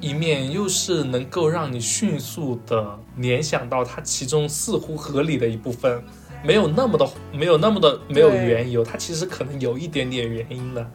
[0.00, 6.02] 一面又是能够让你迅速的联想到它其中似乎合理的一部分，
[6.42, 10.90] 没有那么的没有那么的没有缘由，它其实可能有一点点原因的。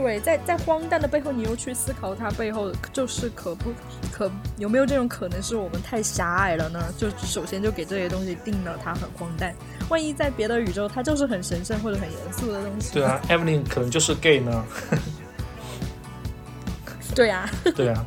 [0.00, 3.70] 对，在在荒诞的背后，你又去思考它背后就是可不
[4.10, 6.82] 可有没有这种可能是我们太狭隘了呢？
[6.96, 9.54] 就首先就给这些东西定了它很荒诞，
[9.90, 12.94] 万一在别的宇宙它就是很神圣或者很严肃的东西。
[12.94, 14.64] 对啊，Evelyn 可能就是 gay 呢。
[17.14, 18.06] 对呀、对啊，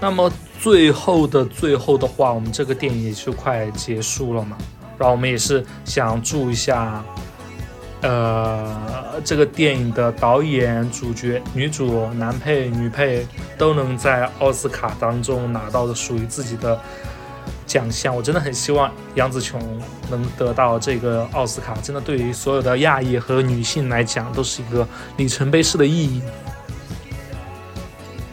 [0.00, 0.30] 那么
[0.60, 4.58] 最后的最后的话，我们这个电影也就快结束了嘛。
[4.98, 7.04] 然后我们也是想祝一下，
[8.02, 13.26] 呃，这个电影的导演、主角、女主、男配、女配
[13.56, 16.78] 都能在奥斯卡当中拿到的属于自己的
[17.66, 18.14] 奖项。
[18.14, 19.60] 我真的很希望杨紫琼
[20.10, 24.86] 能得到这个奥斯卡，真的对于所有的亚裔和女性来讲都是一个
[25.16, 26.22] 里程碑式的意义。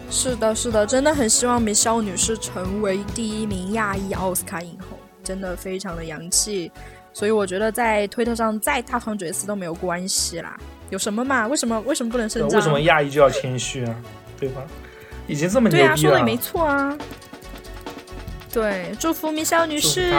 [0.09, 6.71] 是的，是的，真的很希望米肖女士成为第一名亚裔奥斯卡影后，真的非常的洋气。
[7.13, 10.57] 所以我觉得在推特上再大放厥词都没有关系啦。
[10.89, 11.47] 有什么嘛？
[11.47, 12.59] 为什么为什么不能声张？
[12.59, 13.95] 为什么亚裔就要谦虚啊？
[14.39, 14.61] 对吧？
[15.27, 16.97] 已经这么牛对啊，逼了，说的也没错啊。
[18.51, 20.13] 对，祝福米肖女士。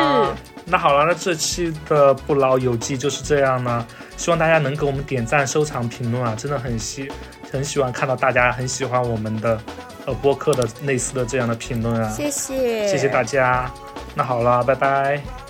[0.64, 3.86] 那好了，那这期的不老有记就是这样呢。
[4.16, 7.12] 希望大家能给我们点赞、收藏、评论啊，真的很喜
[7.52, 9.60] 很喜欢看到大家很喜欢我们的
[10.06, 13.70] 呃播客的类似的这样的评论啊，谢谢，谢谢大家。
[14.14, 15.43] 那好了，拜拜。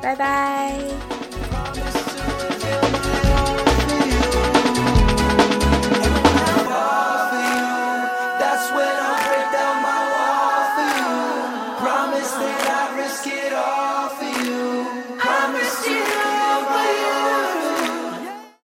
[0.00, 1.97] 拜拜。